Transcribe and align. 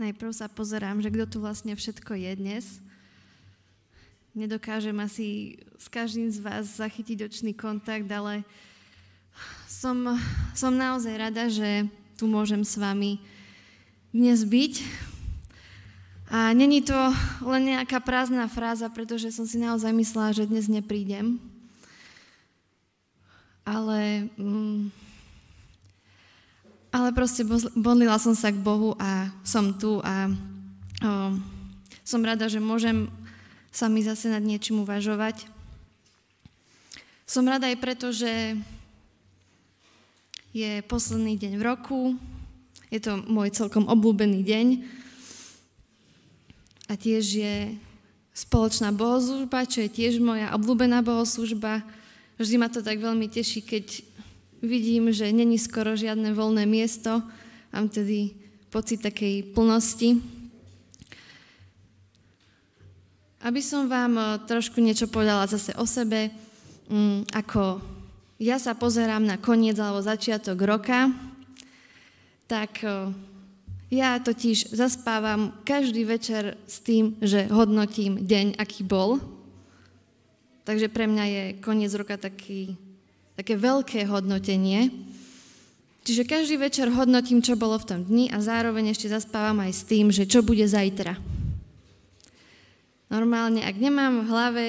Najprv 0.00 0.32
sa 0.32 0.48
pozerám, 0.48 1.04
že 1.04 1.12
kto 1.12 1.28
tu 1.28 1.38
vlastne 1.44 1.76
všetko 1.76 2.16
je 2.16 2.32
dnes. 2.32 2.64
Nedokážem 4.32 4.96
asi 4.96 5.60
s 5.76 5.92
každým 5.92 6.32
z 6.32 6.40
vás 6.40 6.80
zachytiť 6.80 7.28
očný 7.28 7.52
kontakt, 7.52 8.08
ale 8.08 8.40
som, 9.68 10.16
som 10.56 10.72
naozaj 10.72 11.14
rada, 11.20 11.52
že 11.52 11.84
tu 12.16 12.24
môžem 12.24 12.64
s 12.64 12.80
vami 12.80 13.20
dnes 14.08 14.40
byť. 14.40 14.80
A 16.32 16.56
není 16.56 16.80
to 16.80 16.96
len 17.44 17.76
nejaká 17.76 18.00
prázdna 18.00 18.48
fráza, 18.48 18.88
pretože 18.88 19.28
som 19.28 19.44
si 19.44 19.60
naozaj 19.60 19.92
myslela, 19.92 20.32
že 20.32 20.48
dnes 20.48 20.64
neprídem. 20.64 21.36
Ale, 23.68 24.32
mm, 24.40 25.09
ale 26.90 27.14
proste 27.14 27.46
modlila 27.78 28.18
som 28.18 28.34
sa 28.34 28.50
k 28.50 28.58
Bohu 28.58 28.98
a 28.98 29.30
som 29.46 29.74
tu 29.74 30.02
a 30.02 30.26
o, 30.30 31.34
som 32.02 32.20
rada, 32.26 32.50
že 32.50 32.58
môžem 32.58 33.06
sa 33.70 33.86
mi 33.86 34.02
zase 34.02 34.26
nad 34.26 34.42
niečím 34.42 34.82
uvažovať. 34.82 35.46
Som 37.26 37.46
rada 37.46 37.70
aj 37.70 37.78
preto, 37.78 38.10
že 38.10 38.58
je 40.50 40.82
posledný 40.90 41.38
deň 41.38 41.52
v 41.54 41.62
roku, 41.62 42.00
je 42.90 42.98
to 42.98 43.22
môj 43.30 43.54
celkom 43.54 43.86
obľúbený 43.86 44.42
deň, 44.42 44.66
a 46.90 46.98
tiež 46.98 47.24
je 47.38 47.54
spoločná 48.34 48.90
bohoslužba, 48.90 49.62
čo 49.70 49.86
je 49.86 49.94
tiež 49.94 50.18
moja 50.18 50.50
obľúbená 50.58 51.06
bohoslužba. 51.06 51.86
Vždy 52.34 52.56
ma 52.58 52.66
to 52.66 52.82
tak 52.82 52.98
veľmi 52.98 53.30
teší, 53.30 53.62
keď 53.62 54.02
vidím, 54.62 55.12
že 55.12 55.32
není 55.32 55.56
skoro 55.56 55.96
žiadne 55.96 56.32
voľné 56.36 56.68
miesto. 56.68 57.24
Mám 57.72 57.88
tedy 57.88 58.36
pocit 58.70 59.02
takej 59.02 59.56
plnosti. 59.56 60.20
Aby 63.40 63.60
som 63.64 63.88
vám 63.88 64.14
eh, 64.20 64.26
trošku 64.44 64.78
niečo 64.78 65.08
povedala 65.08 65.48
zase 65.48 65.72
o 65.74 65.88
sebe, 65.88 66.28
mm, 66.92 67.32
ako 67.32 67.80
ja 68.40 68.56
sa 68.56 68.76
pozerám 68.76 69.24
na 69.24 69.36
koniec 69.36 69.76
alebo 69.80 70.04
začiatok 70.04 70.60
roka, 70.60 71.08
tak 72.44 72.84
eh, 72.84 73.10
ja 73.90 74.20
totiž 74.22 74.70
zaspávam 74.70 75.56
každý 75.66 76.06
večer 76.06 76.54
s 76.68 76.78
tým, 76.84 77.18
že 77.18 77.50
hodnotím 77.50 78.22
deň, 78.22 78.60
aký 78.60 78.86
bol. 78.86 79.18
Takže 80.62 80.86
pre 80.92 81.10
mňa 81.10 81.24
je 81.26 81.42
koniec 81.58 81.90
roka 81.98 82.14
taký, 82.14 82.78
také 83.40 83.56
veľké 83.56 84.04
hodnotenie. 84.04 84.92
Čiže 86.04 86.28
každý 86.28 86.60
večer 86.60 86.92
hodnotím, 86.92 87.40
čo 87.40 87.56
bolo 87.56 87.80
v 87.80 87.88
tom 87.88 88.00
dni 88.04 88.28
a 88.28 88.36
zároveň 88.44 88.92
ešte 88.92 89.08
zaspávam 89.08 89.64
aj 89.64 89.72
s 89.72 89.82
tým, 89.88 90.12
že 90.12 90.28
čo 90.28 90.44
bude 90.44 90.68
zajtra. 90.68 91.16
Normálne, 93.08 93.64
ak 93.64 93.80
nemám 93.80 94.22
v 94.22 94.28
hlave 94.28 94.66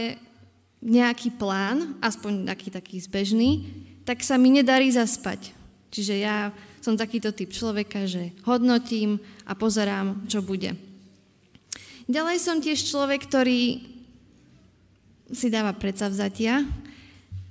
nejaký 0.80 1.36
plán, 1.36 2.00
aspoň 2.00 2.48
taký 2.48 2.72
taký 2.72 2.96
zbežný, 3.04 3.68
tak 4.08 4.24
sa 4.24 4.40
mi 4.40 4.48
nedarí 4.50 4.88
zaspať. 4.88 5.52
Čiže 5.92 6.16
ja 6.24 6.56
som 6.80 6.96
takýto 6.96 7.36
typ 7.36 7.52
človeka, 7.52 8.08
že 8.08 8.32
hodnotím 8.48 9.20
a 9.44 9.52
pozerám, 9.52 10.26
čo 10.32 10.40
bude. 10.40 10.74
Ďalej 12.08 12.38
som 12.40 12.64
tiež 12.64 12.88
človek, 12.88 13.28
ktorý 13.28 13.84
si 15.32 15.48
dáva 15.52 15.76
predsavzatia. 15.76 16.64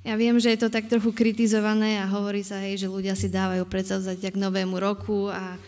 Ja 0.01 0.17
viem, 0.17 0.41
že 0.41 0.56
je 0.56 0.65
to 0.65 0.73
tak 0.73 0.89
trochu 0.89 1.12
kritizované 1.12 2.01
a 2.01 2.09
hovorí 2.09 2.41
sa, 2.41 2.56
hej, 2.65 2.81
že 2.81 2.89
ľudia 2.89 3.12
si 3.12 3.29
dávajú 3.29 3.69
predsavzatia 3.69 4.33
k 4.33 4.41
novému 4.41 4.81
roku 4.81 5.29
a, 5.29 5.61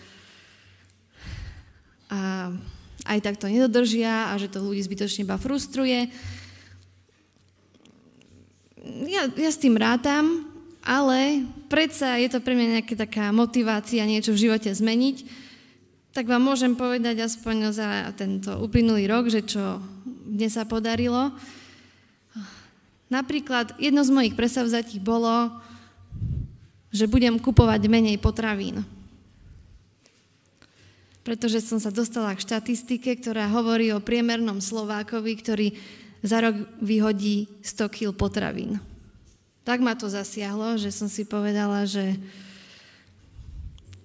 a 2.09 2.21
aj 3.05 3.19
tak 3.21 3.37
to 3.37 3.53
nedodržia 3.53 4.33
a 4.33 4.41
že 4.41 4.49
to 4.49 4.65
ľudí 4.65 4.81
zbytočne 4.81 5.29
iba 5.29 5.37
frustruje. 5.37 6.09
Ja, 9.05 9.29
ja 9.29 9.51
s 9.53 9.61
tým 9.61 9.77
rátam, 9.77 10.49
ale 10.81 11.45
predsa 11.69 12.17
je 12.17 12.33
to 12.33 12.41
pre 12.41 12.57
mňa 12.57 12.81
nejaká 12.81 12.95
taká 12.99 13.31
motivácia 13.37 14.03
niečo 14.09 14.33
v 14.33 14.49
živote 14.49 14.73
zmeniť, 14.73 15.29
tak 16.13 16.25
vám 16.25 16.41
môžem 16.41 16.73
povedať 16.73 17.25
aspoň 17.25 17.57
za 17.73 17.89
tento 18.17 18.53
uplynulý 18.65 19.09
rok, 19.09 19.29
že 19.29 19.45
čo 19.45 19.81
dnes 20.25 20.57
sa 20.57 20.65
podarilo. 20.65 21.33
Napríklad 23.13 23.77
jedno 23.77 24.01
z 24.01 24.09
mojich 24.09 24.33
presavzatí 24.33 24.97
bolo, 24.97 25.53
že 26.89 27.05
budem 27.05 27.37
kupovať 27.37 27.85
menej 27.85 28.17
potravín. 28.17 28.81
Pretože 31.21 31.61
som 31.61 31.77
sa 31.77 31.93
dostala 31.93 32.33
k 32.33 32.41
štatistike, 32.41 33.21
ktorá 33.21 33.53
hovorí 33.53 33.93
o 33.93 34.01
priemernom 34.01 34.65
Slovákovi, 34.65 35.33
ktorý 35.37 35.69
za 36.25 36.41
rok 36.41 36.57
vyhodí 36.81 37.53
100 37.61 37.93
kg 37.93 38.09
potravín. 38.17 38.81
Tak 39.63 39.85
ma 39.85 39.93
to 39.93 40.09
zasiahlo, 40.09 40.81
že 40.81 40.89
som 40.89 41.07
si 41.07 41.29
povedala, 41.29 41.85
že, 41.85 42.17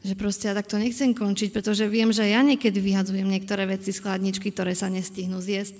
že 0.03 0.13
proste 0.19 0.51
ja 0.51 0.53
takto 0.53 0.75
nechcem 0.77 1.15
končiť, 1.15 1.49
pretože 1.55 1.87
viem, 1.89 2.11
že 2.11 2.27
ja 2.27 2.43
niekedy 2.43 2.77
vyhadzujem 2.77 3.25
niektoré 3.25 3.65
veci 3.65 3.95
z 3.95 4.03
chladničky, 4.03 4.51
ktoré 4.51 4.75
sa 4.75 4.91
nestihnú 4.91 5.39
zjesť. 5.39 5.79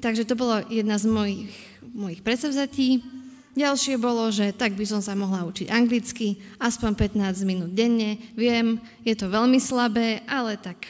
Takže 0.00 0.24
to 0.24 0.38
bolo 0.38 0.64
jedna 0.72 0.96
z 0.96 1.04
mojich, 1.04 1.52
mojich 1.92 2.24
predsavzatí. 2.24 3.04
Ďalšie 3.52 4.00
bolo, 4.00 4.32
že 4.32 4.56
tak 4.56 4.72
by 4.72 4.88
som 4.88 5.04
sa 5.04 5.12
mohla 5.12 5.44
učiť 5.44 5.68
anglicky, 5.68 6.40
aspoň 6.56 6.96
15 6.96 7.44
minút 7.44 7.76
denne. 7.76 8.16
Viem, 8.32 8.80
je 9.04 9.12
to 9.12 9.28
veľmi 9.28 9.60
slabé, 9.60 10.24
ale 10.24 10.56
tak 10.56 10.88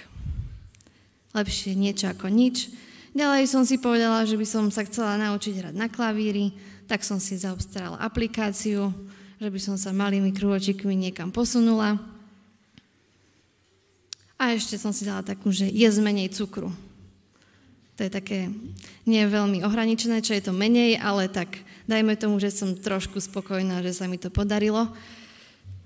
lepšie 1.35 1.75
niečo 1.75 2.07
ako 2.15 2.31
nič. 2.31 2.71
Ďalej 3.19 3.51
som 3.51 3.67
si 3.67 3.83
povedala, 3.83 4.23
že 4.23 4.39
by 4.39 4.47
som 4.47 4.65
sa 4.71 4.87
chcela 4.87 5.19
naučiť 5.19 5.59
hrať 5.59 5.75
na 5.75 5.91
klavíri, 5.91 6.55
tak 6.87 7.03
som 7.03 7.19
si 7.19 7.35
zaobstarala 7.35 7.99
aplikáciu, 7.99 8.95
že 9.43 9.49
by 9.51 9.59
som 9.59 9.75
sa 9.75 9.91
malými 9.91 10.31
krôčikmi 10.31 10.95
niekam 10.95 11.35
posunula. 11.35 11.99
A 14.39 14.55
ešte 14.55 14.79
som 14.79 14.95
si 14.95 15.03
dala 15.03 15.27
takú, 15.27 15.51
že 15.51 15.67
je 15.67 15.89
menej 15.99 16.31
cukru. 16.31 16.71
To 18.03 18.11
je 18.11 18.19
také 18.19 18.51
nie 19.07 19.23
veľmi 19.23 19.63
ohraničené, 19.63 20.27
čo 20.27 20.35
je 20.35 20.43
to 20.43 20.51
menej, 20.51 20.99
ale 20.99 21.31
tak 21.31 21.63
dajme 21.87 22.19
tomu, 22.19 22.43
že 22.43 22.51
som 22.51 22.75
trošku 22.75 23.23
spokojná, 23.23 23.79
že 23.79 23.95
sa 23.95 24.11
mi 24.11 24.19
to 24.19 24.27
podarilo. 24.27 24.91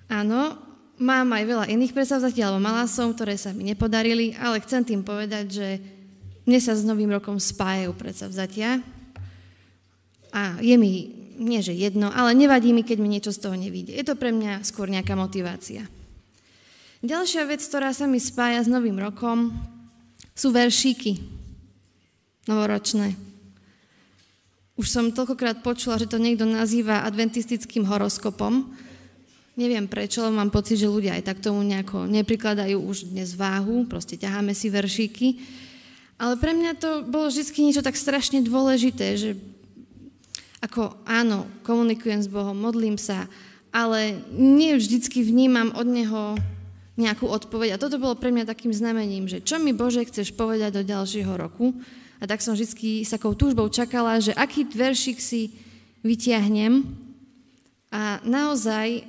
Áno, 0.09 0.56
mám 0.97 1.28
aj 1.37 1.44
veľa 1.44 1.65
iných 1.69 1.93
predsavzatí, 1.93 2.41
alebo 2.41 2.65
mala 2.65 2.88
som, 2.88 3.12
ktoré 3.12 3.37
sa 3.37 3.53
mi 3.53 3.69
nepodarili, 3.69 4.32
ale 4.41 4.65
chcem 4.65 4.81
tým 4.81 5.05
povedať, 5.05 5.44
že 5.60 5.69
mne 6.49 6.56
sa 6.56 6.72
s 6.72 6.88
Novým 6.88 7.12
rokom 7.12 7.37
spájajú 7.37 7.93
predsavzatia, 7.93 8.81
a 10.32 10.56
je 10.65 10.72
mi, 10.81 11.12
nie 11.37 11.60
že 11.60 11.76
jedno, 11.76 12.09
ale 12.09 12.32
nevadí 12.32 12.72
mi, 12.72 12.81
keď 12.81 12.97
mi 12.97 13.12
niečo 13.12 13.28
z 13.28 13.44
toho 13.44 13.60
nevíde. 13.60 13.93
Je 13.93 14.09
to 14.09 14.16
pre 14.16 14.32
mňa 14.32 14.65
skôr 14.65 14.88
nejaká 14.88 15.12
motivácia. 15.21 15.84
Ďalšia 17.05 17.44
vec, 17.44 17.60
ktorá 17.60 17.93
sa 17.93 18.09
mi 18.09 18.16
spája 18.16 18.65
s 18.65 18.72
Novým 18.72 18.97
rokom, 18.97 19.53
sú 20.32 20.49
veršíky 20.49 21.37
novoročné. 22.46 23.18
Už 24.76 24.86
som 24.92 25.10
toľkokrát 25.10 25.64
počula, 25.64 25.96
že 25.96 26.10
to 26.10 26.20
niekto 26.20 26.44
nazýva 26.44 27.02
adventistickým 27.08 27.88
horoskopom. 27.88 28.76
Neviem 29.56 29.88
prečo, 29.88 30.20
ale 30.20 30.36
mám 30.36 30.52
pocit, 30.52 30.76
že 30.76 30.92
ľudia 30.92 31.16
aj 31.16 31.32
tak 31.32 31.38
tomu 31.40 31.64
nejako 31.64 32.04
neprikladajú 32.04 32.76
už 32.76 33.08
dnes 33.08 33.32
váhu, 33.32 33.88
proste 33.88 34.20
ťaháme 34.20 34.52
si 34.52 34.68
veršíky. 34.68 35.28
Ale 36.20 36.36
pre 36.36 36.52
mňa 36.52 36.76
to 36.76 36.90
bolo 37.08 37.32
vždy 37.32 37.44
niečo 37.60 37.80
tak 37.80 37.96
strašne 37.96 38.44
dôležité, 38.44 39.16
že 39.16 39.30
ako 40.60 40.92
áno, 41.08 41.48
komunikujem 41.64 42.20
s 42.20 42.28
Bohom, 42.28 42.56
modlím 42.56 43.00
sa, 43.00 43.28
ale 43.72 44.24
nie 44.32 44.76
vždycky 44.76 45.24
vnímam 45.24 45.72
od 45.76 45.88
Neho 45.88 46.36
nejakú 46.96 47.28
odpoveď. 47.28 47.76
A 47.76 47.80
toto 47.80 48.00
bolo 48.00 48.16
pre 48.16 48.32
mňa 48.32 48.48
takým 48.48 48.72
znamením, 48.72 49.28
že 49.28 49.44
čo 49.44 49.60
mi 49.60 49.76
Bože 49.76 50.04
chceš 50.08 50.32
povedať 50.32 50.81
do 50.81 50.82
ďalšieho 50.84 51.32
roku. 51.37 51.76
A 52.20 52.24
tak 52.24 52.40
som 52.40 52.56
vždy 52.56 53.04
s 53.04 53.12
takou 53.12 53.36
túžbou 53.36 53.68
čakala, 53.68 54.16
že 54.20 54.32
aký 54.32 54.64
veršik 54.64 55.20
si 55.20 55.52
vytiahnem. 56.00 56.84
A 57.92 58.20
naozaj, 58.24 59.04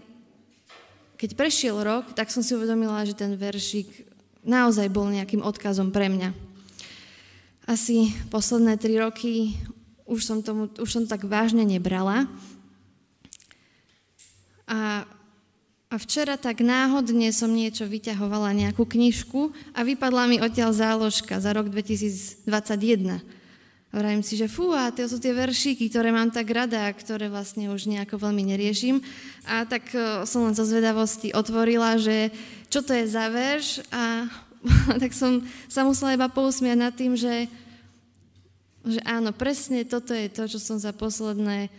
keď 1.16 1.30
prešiel 1.34 1.78
rok, 1.82 2.12
tak 2.14 2.30
som 2.30 2.44
si 2.44 2.54
uvedomila, 2.54 3.08
že 3.08 3.16
ten 3.16 3.34
veršik 3.34 4.08
naozaj 4.44 4.88
bol 4.92 5.08
nejakým 5.12 5.44
odkazom 5.44 5.92
pre 5.92 6.08
mňa. 6.12 6.32
Asi 7.68 8.16
posledné 8.32 8.80
tri 8.80 8.96
roky 8.96 9.60
už 10.08 10.24
som, 10.24 10.40
tomu, 10.40 10.72
už 10.80 10.88
som 10.88 11.04
tak 11.04 11.28
vážne 11.28 11.68
nebrala. 11.68 12.32
A, 14.68 15.04
a 15.88 15.96
včera 15.96 16.36
tak 16.36 16.60
náhodne 16.60 17.32
som 17.32 17.48
niečo 17.48 17.88
vyťahovala, 17.88 18.52
nejakú 18.52 18.84
knižku 18.84 19.56
a 19.72 19.88
vypadla 19.88 20.24
mi 20.28 20.38
odtiaľ 20.44 20.76
záložka 20.76 21.40
za 21.40 21.56
rok 21.56 21.72
2021. 21.72 22.44
A 23.88 23.94
vravím 23.96 24.20
si, 24.20 24.36
že 24.36 24.52
fú, 24.52 24.76
a 24.76 24.92
to 24.92 25.08
sú 25.08 25.16
tie 25.24 25.32
veršíky, 25.32 25.88
ktoré 25.88 26.12
mám 26.12 26.28
tak 26.28 26.52
rada, 26.52 26.92
ktoré 26.92 27.32
vlastne 27.32 27.72
už 27.72 27.88
nejako 27.88 28.20
veľmi 28.20 28.44
neriešim. 28.52 29.00
A 29.48 29.64
tak 29.64 29.88
e, 29.96 30.28
som 30.28 30.44
len 30.44 30.52
zo 30.52 30.68
zvedavosti 30.68 31.32
otvorila, 31.32 31.96
že 31.96 32.36
čo 32.68 32.84
to 32.84 32.92
je 32.92 33.08
za 33.08 33.32
verš 33.32 33.80
a 33.88 34.28
tak 35.02 35.16
som 35.16 35.40
sa 35.72 35.88
musela 35.88 36.20
iba 36.20 36.28
pousmiať 36.28 36.78
nad 36.84 36.92
tým, 36.92 37.16
že, 37.16 37.48
že 38.84 39.00
áno, 39.08 39.32
presne 39.32 39.88
toto 39.88 40.12
je 40.12 40.28
to, 40.28 40.52
čo 40.52 40.60
som 40.60 40.76
za 40.76 40.92
posledné 40.92 41.72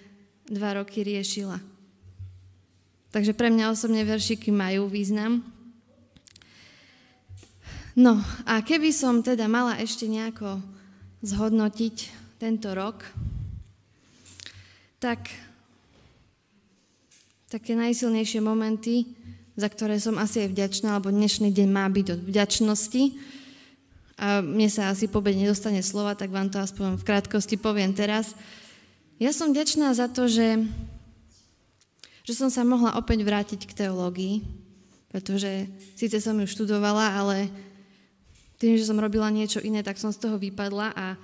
dva 0.49 0.81
roky 0.81 1.05
riešila. 1.05 1.61
Takže 3.09 3.33
pre 3.33 3.49
mňa 3.49 3.73
osobne 3.73 4.05
veršiky 4.05 4.53
majú 4.53 4.85
význam. 4.89 5.41
No 7.99 8.21
a 8.47 8.63
keby 8.63 8.95
som 8.95 9.25
teda 9.25 9.51
mala 9.51 9.81
ešte 9.81 10.07
nejako 10.07 10.61
zhodnotiť 11.25 11.97
tento 12.39 12.71
rok, 12.77 13.03
tak 15.03 15.27
také 17.51 17.75
najsilnejšie 17.75 18.39
momenty, 18.45 19.09
za 19.59 19.67
ktoré 19.67 19.99
som 19.99 20.21
asi 20.21 20.47
aj 20.47 20.55
vďačná, 20.55 21.01
lebo 21.01 21.11
dnešný 21.11 21.51
deň 21.51 21.69
má 21.73 21.91
byť 21.91 22.07
od 22.15 22.21
vďačnosti. 22.23 23.03
A 24.19 24.47
mne 24.47 24.69
sa 24.71 24.95
asi 24.95 25.11
pobeď 25.11 25.49
nedostane 25.49 25.83
slova, 25.83 26.15
tak 26.15 26.31
vám 26.31 26.53
to 26.53 26.63
aspoň 26.63 27.01
v 27.01 27.07
krátkosti 27.07 27.59
poviem 27.59 27.97
teraz. 27.97 28.39
Ja 29.19 29.35
som 29.35 29.51
vďačná 29.51 29.91
za 29.99 30.07
to, 30.07 30.31
že 30.31 30.63
že 32.29 32.37
som 32.37 32.53
sa 32.53 32.61
mohla 32.61 32.93
opäť 33.01 33.25
vrátiť 33.25 33.65
k 33.65 33.73
teológii, 33.73 34.45
pretože 35.09 35.65
síce 35.97 36.21
som 36.21 36.37
ju 36.37 36.45
študovala, 36.45 37.17
ale 37.17 37.49
tým, 38.61 38.77
že 38.77 38.85
som 38.85 39.01
robila 39.01 39.33
niečo 39.33 39.65
iné, 39.65 39.81
tak 39.81 39.97
som 39.97 40.13
z 40.13 40.29
toho 40.29 40.37
vypadla 40.37 40.93
a 40.93 41.17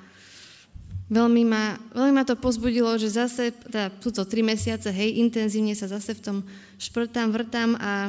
veľmi 1.12 1.44
ma, 1.44 1.76
veľmi 1.92 2.16
ma 2.16 2.24
to 2.24 2.40
pozbudilo, 2.40 2.96
že 2.96 3.12
zase, 3.12 3.52
teda 3.52 3.92
sú 4.00 4.16
to 4.16 4.24
tri 4.24 4.40
mesiace, 4.40 4.88
hej, 4.88 5.20
intenzívne 5.20 5.76
sa 5.76 5.92
zase 5.92 6.16
v 6.16 6.24
tom 6.24 6.36
šprtám, 6.80 7.36
vrtám 7.36 7.76
a 7.76 8.08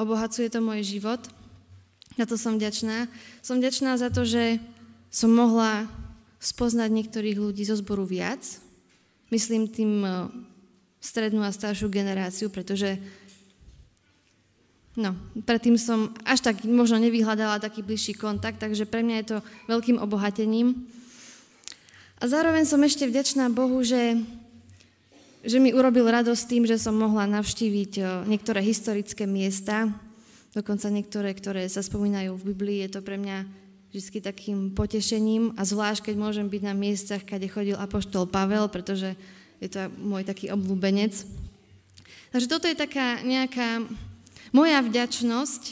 obohacuje 0.00 0.48
to 0.48 0.64
môj 0.64 0.80
život. 0.80 1.20
Za 2.16 2.24
to 2.24 2.40
som 2.40 2.56
vďačná. 2.56 3.12
Som 3.44 3.60
vďačná 3.60 4.00
za 4.00 4.08
to, 4.08 4.24
že 4.24 4.56
som 5.12 5.28
mohla 5.28 5.84
spoznať 6.40 6.88
niektorých 6.88 7.36
ľudí 7.36 7.68
zo 7.68 7.76
zboru 7.76 8.08
viac. 8.08 8.40
Myslím 9.28 9.68
tým 9.68 10.00
strednú 11.06 11.46
a 11.46 11.54
staršiu 11.54 11.86
generáciu, 11.86 12.50
pretože 12.50 12.98
no, 14.98 15.14
predtým 15.46 15.78
som 15.78 16.10
až 16.26 16.42
tak 16.42 16.66
možno 16.66 16.98
nevyhľadala 16.98 17.62
taký 17.62 17.86
bližší 17.86 18.18
kontakt, 18.18 18.58
takže 18.58 18.90
pre 18.90 19.06
mňa 19.06 19.16
je 19.22 19.26
to 19.30 19.38
veľkým 19.70 20.02
obohatením. 20.02 20.90
A 22.18 22.26
zároveň 22.26 22.66
som 22.66 22.82
ešte 22.82 23.06
vďačná 23.06 23.46
Bohu, 23.52 23.78
že, 23.86 24.18
že 25.46 25.62
mi 25.62 25.70
urobil 25.70 26.10
radosť 26.10 26.42
tým, 26.48 26.64
že 26.66 26.80
som 26.80 26.96
mohla 26.96 27.28
navštíviť 27.28 28.26
niektoré 28.26 28.64
historické 28.64 29.28
miesta, 29.28 29.92
dokonca 30.56 30.88
niektoré, 30.88 31.36
ktoré 31.36 31.68
sa 31.68 31.84
spomínajú 31.84 32.34
v 32.34 32.46
Biblii. 32.50 32.78
Je 32.88 32.90
to 32.96 33.00
pre 33.04 33.20
mňa 33.20 33.44
vždy 33.92 34.24
takým 34.24 34.72
potešením 34.72 35.56
a 35.60 35.62
zvlášť, 35.68 36.10
keď 36.10 36.14
môžem 36.16 36.48
byť 36.48 36.62
na 36.64 36.74
miestach, 36.76 37.22
kde 37.24 37.52
chodil 37.52 37.76
apoštol 37.76 38.24
Pavel, 38.28 38.68
pretože 38.72 39.12
je 39.60 39.68
to 39.72 39.88
môj 40.00 40.22
taký 40.26 40.52
obľúbenec. 40.52 41.12
Takže 42.32 42.50
toto 42.50 42.68
je 42.68 42.76
taká 42.76 43.24
nejaká 43.24 43.84
moja 44.52 44.84
vďačnosť 44.84 45.62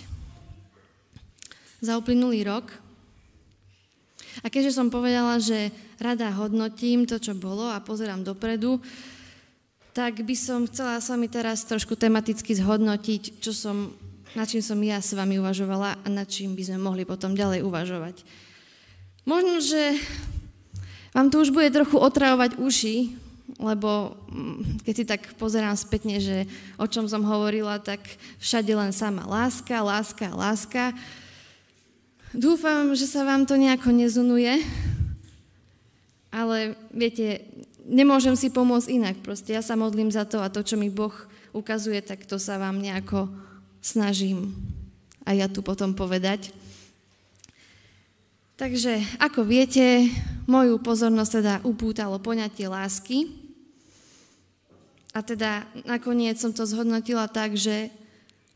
za 1.84 2.00
uplynulý 2.00 2.48
rok. 2.48 2.72
A 4.42 4.50
keďže 4.50 4.81
som 4.81 4.88
povedala, 4.90 5.38
že 5.38 5.70
rada 6.00 6.32
hodnotím 6.34 7.06
to, 7.06 7.20
čo 7.20 7.36
bolo 7.36 7.70
a 7.70 7.84
pozerám 7.84 8.26
dopredu, 8.26 8.81
tak 9.94 10.26
by 10.26 10.34
som 10.34 10.66
chcela 10.66 10.98
s 10.98 11.06
vami 11.06 11.30
teraz 11.30 11.62
trošku 11.62 11.94
tematicky 11.94 12.50
zhodnotiť, 12.50 13.38
čo 13.38 13.54
som, 13.54 13.94
nad 14.34 14.50
čím 14.50 14.58
som 14.58 14.80
ja 14.82 14.98
s 14.98 15.14
vami 15.14 15.38
uvažovala 15.38 16.02
a 16.02 16.06
nad 16.10 16.26
čím 16.26 16.58
by 16.58 16.66
sme 16.66 16.78
mohli 16.82 17.06
potom 17.06 17.38
ďalej 17.38 17.62
uvažovať. 17.62 18.26
Možno, 19.22 19.62
že 19.62 19.94
vám 21.14 21.30
to 21.30 21.46
už 21.46 21.54
bude 21.54 21.70
trochu 21.70 21.94
otravovať 21.94 22.58
uši, 22.58 23.24
lebo 23.58 24.18
mm, 24.30 24.82
keď 24.82 24.94
si 24.94 25.04
tak 25.06 25.22
pozerám 25.38 25.78
spätne, 25.78 26.18
že 26.18 26.46
o 26.78 26.86
čom 26.90 27.06
som 27.06 27.22
hovorila, 27.22 27.78
tak 27.78 28.02
všade 28.42 28.72
len 28.74 28.90
sama 28.90 29.22
láska, 29.24 29.78
láska, 29.82 30.26
láska. 30.34 30.84
Dúfam, 32.34 32.98
že 32.98 33.06
sa 33.06 33.22
vám 33.22 33.46
to 33.46 33.54
nejako 33.54 33.94
nezunuje, 33.94 34.58
ale 36.34 36.74
viete, 36.90 37.46
nemôžem 37.86 38.34
si 38.34 38.50
pomôcť 38.50 38.90
inak. 38.90 39.16
Proste 39.22 39.54
ja 39.54 39.62
sa 39.62 39.78
modlím 39.78 40.10
za 40.10 40.26
to 40.26 40.42
a 40.42 40.50
to, 40.50 40.66
čo 40.66 40.74
mi 40.74 40.90
Boh 40.90 41.14
ukazuje, 41.54 42.02
tak 42.02 42.26
to 42.26 42.42
sa 42.42 42.58
vám 42.58 42.82
nejako 42.82 43.30
snažím 43.78 44.50
a 45.22 45.32
ja 45.32 45.46
tu 45.46 45.62
potom 45.62 45.94
povedať. 45.94 46.50
Takže, 48.54 49.02
ako 49.18 49.42
viete, 49.42 50.06
moju 50.46 50.78
pozornosť 50.78 51.32
teda 51.42 51.54
upútalo 51.66 52.22
poňatie 52.22 52.70
lásky. 52.70 53.44
A 55.14 55.22
teda 55.22 55.62
nakoniec 55.87 56.43
som 56.43 56.50
to 56.50 56.66
zhodnotila 56.66 57.31
tak, 57.31 57.55
že 57.55 57.87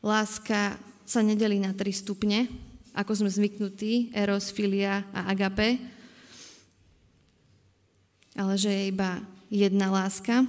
láska 0.02 0.74
sa 1.06 1.22
nedelí 1.22 1.62
na 1.62 1.70
tri 1.70 1.94
stupne, 1.94 2.50
ako 2.98 3.14
sme 3.14 3.30
zvyknutí, 3.30 4.10
eros, 4.10 4.50
filia 4.50 5.06
a 5.14 5.30
agape, 5.30 5.78
ale 8.34 8.54
že 8.58 8.70
je 8.74 8.82
iba 8.90 9.22
jedna 9.46 9.88
láska, 9.94 10.42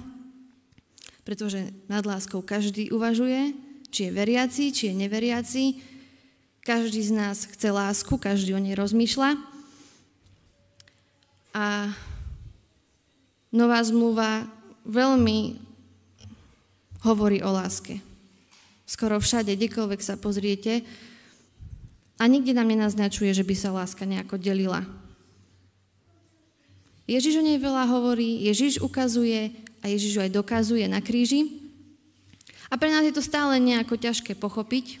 pretože 1.22 1.70
nad 1.86 2.02
láskou 2.02 2.42
každý 2.42 2.90
uvažuje, 2.90 3.54
či 3.94 4.10
je 4.10 4.14
veriaci, 4.14 4.74
či 4.74 4.90
je 4.90 4.94
neveriaci. 4.94 5.64
Každý 6.60 7.02
z 7.06 7.12
nás 7.14 7.46
chce 7.50 7.70
lásku, 7.70 8.10
každý 8.18 8.54
o 8.54 8.60
nej 8.62 8.74
rozmýšľa. 8.78 9.38
A 11.54 11.90
nová 13.50 13.80
zmluva 13.82 14.46
veľmi 14.86 15.69
hovorí 17.04 17.40
o 17.40 17.50
láske. 17.52 18.00
Skoro 18.84 19.22
všade, 19.22 19.54
kdekoľvek 19.54 20.00
sa 20.02 20.18
pozriete, 20.18 20.82
a 22.20 22.28
nikde 22.28 22.52
nám 22.52 22.68
nenaznačuje, 22.68 23.32
že 23.32 23.48
by 23.48 23.54
sa 23.56 23.72
láska 23.72 24.04
nejako 24.04 24.36
delila. 24.36 24.84
Ježiš 27.08 27.40
o 27.40 27.42
nej 27.42 27.56
veľa 27.56 27.88
hovorí, 27.88 28.44
Ježiš 28.44 28.84
ukazuje 28.84 29.56
a 29.80 29.88
Ježiš 29.88 30.20
aj 30.20 30.36
dokazuje 30.36 30.84
na 30.84 31.00
kríži. 31.00 31.48
A 32.68 32.76
pre 32.76 32.92
nás 32.92 33.02
je 33.08 33.16
to 33.16 33.24
stále 33.24 33.56
nejako 33.56 33.96
ťažké 33.96 34.36
pochopiť. 34.36 35.00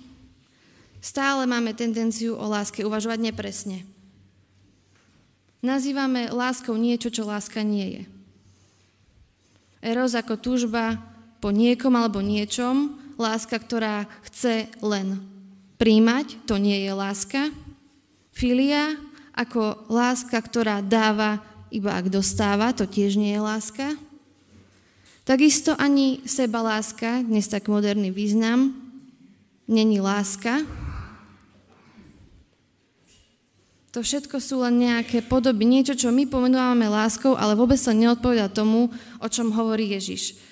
Stále 1.04 1.44
máme 1.44 1.76
tendenciu 1.76 2.34
o 2.34 2.44
láske 2.48 2.82
uvažovať 2.88 3.20
nepresne. 3.20 3.84
Nazývame 5.60 6.32
láskou 6.32 6.72
niečo, 6.80 7.12
čo 7.12 7.28
láska 7.28 7.60
nie 7.60 8.00
je. 8.00 8.02
Eros 9.84 10.16
ako 10.16 10.40
túžba 10.40 10.96
po 11.40 11.48
niekom 11.50 11.96
alebo 11.96 12.20
niečom, 12.20 13.00
láska, 13.16 13.56
ktorá 13.56 14.04
chce 14.28 14.68
len 14.84 15.20
príjmať, 15.80 16.44
to 16.44 16.60
nie 16.60 16.84
je 16.84 16.92
láska. 16.92 17.48
Filia 18.36 18.96
ako 19.32 19.88
láska, 19.88 20.36
ktorá 20.36 20.84
dáva 20.84 21.40
iba 21.72 21.96
ak 21.96 22.12
dostáva, 22.12 22.76
to 22.76 22.84
tiež 22.84 23.16
nie 23.16 23.32
je 23.32 23.40
láska. 23.40 23.86
Takisto 25.24 25.78
ani 25.78 26.20
seba 26.26 26.60
láska, 26.60 27.22
dnes 27.22 27.46
tak 27.46 27.70
moderný 27.70 28.10
význam, 28.10 28.74
není 29.70 30.02
láska. 30.02 30.66
To 33.90 34.02
všetko 34.02 34.38
sú 34.38 34.62
len 34.62 34.86
nejaké 34.86 35.22
podoby, 35.22 35.66
niečo, 35.66 35.98
čo 35.98 36.14
my 36.14 36.26
pomenúvame 36.26 36.86
láskou, 36.86 37.34
ale 37.34 37.58
vôbec 37.58 37.78
sa 37.78 37.90
neodpoveda 37.90 38.50
tomu, 38.50 38.90
o 39.18 39.26
čom 39.30 39.50
hovorí 39.54 39.94
Ježiš. 39.94 40.49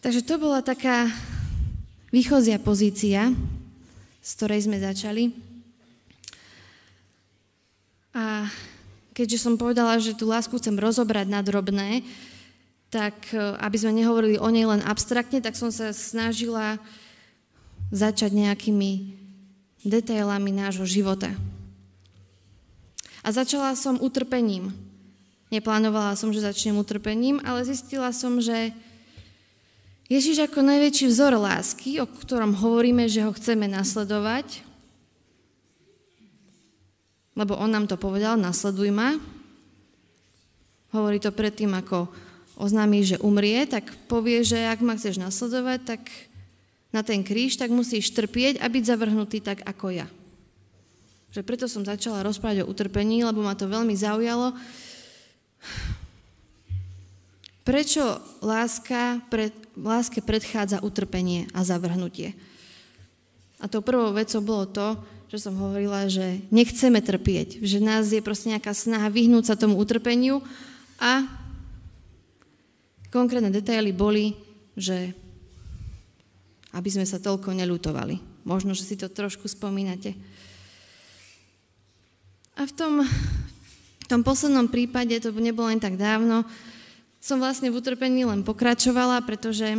Takže 0.00 0.24
to 0.24 0.40
bola 0.40 0.64
taká 0.64 1.12
výchozia 2.08 2.56
pozícia, 2.56 3.36
z 4.24 4.30
ktorej 4.32 4.64
sme 4.64 4.80
začali. 4.80 5.36
A 8.16 8.48
keďže 9.12 9.44
som 9.44 9.60
povedala, 9.60 10.00
že 10.00 10.16
tú 10.16 10.24
lásku 10.24 10.56
chcem 10.56 10.72
rozobrať 10.80 11.28
na 11.28 11.44
drobné, 11.44 12.00
tak 12.88 13.12
e, 13.30 13.60
aby 13.60 13.76
sme 13.76 13.92
nehovorili 14.00 14.40
o 14.40 14.48
nej 14.48 14.64
len 14.64 14.80
abstraktne, 14.88 15.44
tak 15.44 15.52
som 15.52 15.68
sa 15.68 15.92
snažila 15.92 16.80
začať 17.92 18.32
nejakými 18.32 19.12
detailami 19.84 20.48
nášho 20.48 20.88
života. 20.88 21.28
A 23.20 23.28
začala 23.36 23.76
som 23.76 24.00
utrpením. 24.00 24.72
Neplánovala 25.52 26.16
som, 26.16 26.32
že 26.32 26.40
začnem 26.40 26.80
utrpením, 26.80 27.36
ale 27.44 27.68
zistila 27.68 28.16
som, 28.16 28.40
že 28.40 28.72
Ježiš 30.10 30.42
ako 30.42 30.66
najväčší 30.66 31.06
vzor 31.06 31.38
lásky, 31.38 32.02
o 32.02 32.06
ktorom 32.10 32.58
hovoríme, 32.58 33.06
že 33.06 33.22
ho 33.22 33.30
chceme 33.30 33.70
nasledovať, 33.70 34.66
lebo 37.38 37.54
on 37.54 37.70
nám 37.70 37.86
to 37.86 37.94
povedal, 37.94 38.34
nasleduj 38.34 38.90
ma. 38.90 39.22
Hovorí 40.90 41.22
to 41.22 41.30
predtým, 41.30 41.70
ako 41.78 42.10
oznámi, 42.58 43.06
že 43.06 43.22
umrie, 43.22 43.62
tak 43.70 43.86
povie, 44.10 44.42
že 44.42 44.58
ak 44.66 44.82
ma 44.82 44.98
chceš 44.98 45.22
nasledovať, 45.22 45.78
tak 45.86 46.02
na 46.90 47.06
ten 47.06 47.22
kríž, 47.22 47.54
tak 47.54 47.70
musíš 47.70 48.10
trpieť 48.10 48.58
a 48.58 48.66
byť 48.66 48.82
zavrhnutý 48.82 49.38
tak 49.38 49.62
ako 49.62 49.94
ja. 49.94 50.10
Že 51.30 51.46
preto 51.46 51.70
som 51.70 51.86
začala 51.86 52.26
rozprávať 52.26 52.66
o 52.66 52.68
utrpení, 52.68 53.22
lebo 53.22 53.46
ma 53.46 53.54
to 53.54 53.70
veľmi 53.70 53.94
zaujalo. 53.94 54.58
Prečo 57.62 58.18
láska 58.42 59.22
pred, 59.30 59.54
láske 59.80 60.20
predchádza 60.20 60.84
utrpenie 60.84 61.48
a 61.56 61.64
zavrhnutie? 61.64 62.36
A 63.60 63.68
to 63.68 63.84
prvou 63.84 64.12
vecou 64.12 64.40
bolo 64.40 64.64
to, 64.68 64.96
že 65.30 65.46
som 65.46 65.54
hovorila, 65.60 66.10
že 66.10 66.42
nechceme 66.50 66.98
trpieť, 66.98 67.62
že 67.62 67.78
nás 67.78 68.10
je 68.10 68.24
proste 68.24 68.50
nejaká 68.50 68.74
snaha 68.74 69.06
vyhnúť 69.12 69.52
sa 69.52 69.60
tomu 69.60 69.78
utrpeniu 69.78 70.42
a 70.98 71.28
konkrétne 73.14 73.52
detaily 73.54 73.94
boli, 73.94 74.34
že 74.74 75.14
aby 76.70 76.88
sme 76.90 77.06
sa 77.06 77.18
toľko 77.18 77.54
nelutovali. 77.54 78.22
Možno, 78.46 78.74
že 78.74 78.86
si 78.86 78.94
to 78.94 79.10
trošku 79.10 79.50
spomínate. 79.50 80.14
A 82.54 82.66
v 82.66 82.72
tom, 82.74 82.92
v 83.04 84.06
tom 84.06 84.22
poslednom 84.22 84.70
prípade, 84.70 85.14
to 85.18 85.34
nebolo 85.34 85.70
len 85.70 85.82
tak 85.82 85.98
dávno, 85.98 86.46
som 87.20 87.36
vlastne 87.36 87.68
v 87.68 87.76
utrpení 87.76 88.24
len 88.24 88.40
pokračovala, 88.40 89.20
pretože 89.28 89.76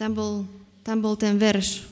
tam 0.00 0.16
bol, 0.16 0.32
tam 0.80 1.04
bol 1.04 1.14
ten 1.20 1.36
verš. 1.36 1.84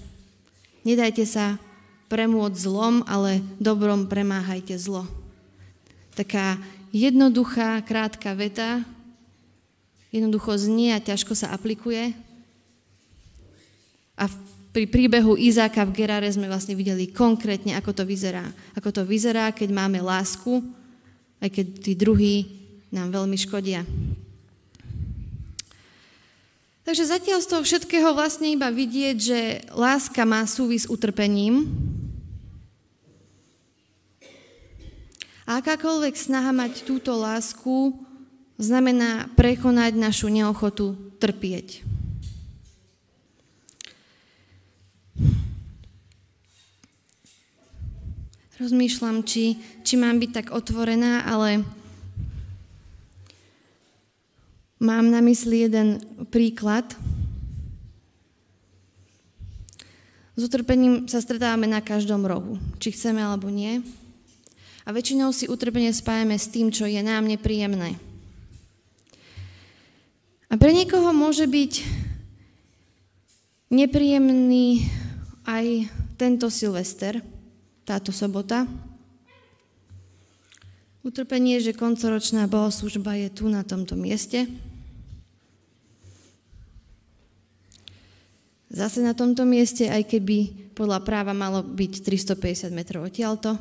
Nedajte 0.89 1.29
sa 1.29 1.61
premôcť 2.09 2.57
zlom, 2.57 3.05
ale 3.05 3.45
dobrom 3.61 4.09
premáhajte 4.09 4.75
zlo. 4.81 5.05
Taká 6.17 6.57
jednoduchá, 6.91 7.79
krátka 7.85 8.33
veta, 8.33 8.83
jednoducho 10.11 10.57
znie 10.59 10.97
a 10.97 11.05
ťažko 11.05 11.37
sa 11.37 11.53
aplikuje. 11.53 12.17
A 14.17 14.27
pri 14.73 14.89
príbehu 14.89 15.37
Izáka 15.37 15.85
v 15.87 15.95
Gerare 16.03 16.31
sme 16.33 16.49
vlastne 16.49 16.75
videli 16.75 17.13
konkrétne, 17.13 17.77
ako 17.77 18.03
to 18.03 18.03
vyzerá. 18.09 18.49
Ako 18.75 18.91
to 18.91 19.03
vyzerá, 19.05 19.53
keď 19.53 19.71
máme 19.71 20.03
lásku, 20.03 20.63
aj 21.39 21.49
keď 21.53 21.67
tí 21.79 21.93
druhí 21.95 22.60
nám 22.91 23.15
veľmi 23.15 23.39
škodia. 23.39 23.87
Takže 26.83 27.07
zatiaľ 27.07 27.39
z 27.39 27.51
toho 27.55 27.63
všetkého 27.63 28.11
vlastne 28.19 28.51
iba 28.51 28.67
vidieť, 28.67 29.17
že 29.17 29.41
láska 29.71 30.27
má 30.27 30.43
súvis 30.51 30.85
s 30.85 30.91
utrpením. 30.91 31.71
A 35.47 35.63
akákoľvek 35.63 36.15
snaha 36.19 36.51
mať 36.51 36.83
túto 36.83 37.15
lásku 37.15 37.95
znamená 38.59 39.31
prekonať 39.39 39.95
našu 39.95 40.31
neochotu 40.31 40.99
trpieť. 41.23 41.87
Rozmýšľam, 48.61 49.25
či, 49.25 49.57
či 49.87 49.95
mám 49.97 50.21
byť 50.21 50.31
tak 50.37 50.47
otvorená, 50.53 51.25
ale 51.25 51.65
Mám 54.81 55.13
na 55.13 55.21
mysli 55.21 55.69
jeden 55.69 56.01
príklad. 56.33 56.97
S 60.33 60.41
utrpením 60.41 61.05
sa 61.05 61.21
stretávame 61.21 61.69
na 61.69 61.85
každom 61.85 62.25
rohu, 62.25 62.57
či 62.81 62.97
chceme 62.97 63.21
alebo 63.21 63.53
nie. 63.53 63.85
A 64.89 64.97
väčšinou 64.97 65.37
si 65.37 65.45
utrpenie 65.53 65.93
spájame 65.93 66.41
s 66.41 66.49
tým, 66.49 66.73
čo 66.73 66.89
je 66.89 66.97
nám 67.05 67.29
nepríjemné. 67.29 68.01
A 70.49 70.57
pre 70.57 70.73
niekoho 70.73 71.13
môže 71.13 71.45
byť 71.45 71.85
nepríjemný 73.69 74.89
aj 75.45 75.93
tento 76.17 76.49
Silvester, 76.49 77.21
táto 77.85 78.17
sobota. 78.17 78.65
Utrpenie, 81.05 81.61
že 81.61 81.77
koncoročná 81.77 82.49
bohoslužba 82.49 83.21
je 83.21 83.29
tu 83.29 83.53
na 83.53 83.61
tomto 83.61 83.93
mieste. 83.93 84.49
Zase 88.71 89.03
na 89.03 89.19
tomto 89.19 89.43
mieste, 89.43 89.91
aj 89.91 90.07
keby 90.07 90.71
podľa 90.79 91.03
práva 91.03 91.35
malo 91.35 91.67
byť 91.67 92.07
350 92.07 92.71
metrov 92.71 93.03
odtiaľto. 93.03 93.59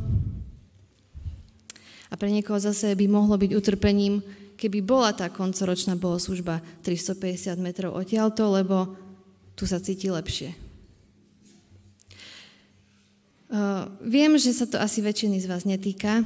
A 2.09 2.13
pre 2.13 2.29
niekoho 2.29 2.61
zase 2.61 2.93
by 2.93 3.09
mohlo 3.09 3.33
byť 3.33 3.51
utrpením, 3.57 4.21
keby 4.53 4.85
bola 4.85 5.09
tá 5.17 5.25
koncoročná 5.33 5.97
bohoslužba 5.97 6.61
350 6.85 7.57
metrov 7.57 7.97
odtiaľto, 7.97 8.53
lebo 8.53 8.93
tu 9.57 9.65
sa 9.65 9.81
cíti 9.81 10.13
lepšie. 10.13 10.53
Uh, 13.49 13.89
viem, 14.05 14.29
že 14.37 14.53
sa 14.53 14.69
to 14.69 14.77
asi 14.77 15.01
väčšiny 15.01 15.41
z 15.41 15.49
vás 15.49 15.65
netýka, 15.65 16.21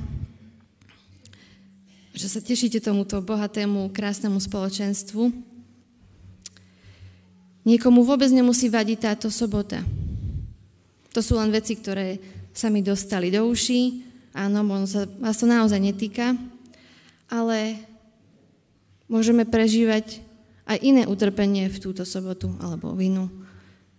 že 2.11 2.27
sa 2.27 2.43
tešíte 2.43 2.83
tomuto 2.83 3.23
bohatému, 3.23 3.95
krásnemu 3.95 4.43
spoločenstvu, 4.43 5.52
Niekomu 7.63 8.03
vôbec 8.03 8.27
nemusí 8.27 8.67
vadiť 8.67 8.97
táto 8.99 9.27
sobota. 9.31 9.79
To 11.15 11.19
sú 11.23 11.39
len 11.39 11.47
veci, 11.53 11.79
ktoré 11.79 12.19
sa 12.51 12.67
mi 12.67 12.83
dostali 12.83 13.31
do 13.31 13.47
uší. 13.47 14.03
Áno, 14.35 14.65
sa 14.83 15.07
vás 15.21 15.39
to 15.39 15.45
naozaj 15.47 15.79
netýka, 15.79 16.35
ale 17.29 17.79
môžeme 19.07 19.45
prežívať 19.45 20.19
aj 20.65 20.77
iné 20.81 21.03
utrpenie 21.05 21.69
v 21.69 21.77
túto 21.77 22.03
sobotu 22.03 22.51
alebo 22.59 22.97
vinu. 22.97 23.29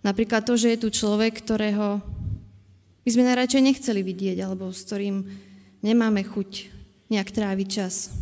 Napríklad 0.05 0.45
to, 0.45 0.53
že 0.59 0.75
je 0.75 0.81
tu 0.85 0.89
človek, 0.93 1.41
ktorého 1.41 2.03
by 3.05 3.09
sme 3.09 3.25
najradšej 3.25 3.61
nechceli 3.63 4.01
vidieť, 4.01 4.37
alebo 4.45 4.69
s 4.69 4.85
ktorým 4.85 5.25
nemáme 5.81 6.21
chuť 6.25 6.69
nejak 7.13 7.29
tráviť 7.29 7.67
čas. 7.69 8.13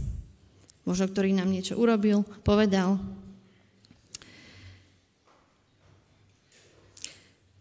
Možno 0.84 1.08
ktorý 1.08 1.32
nám 1.32 1.52
niečo 1.52 1.80
urobil, 1.80 2.28
povedal, 2.44 3.00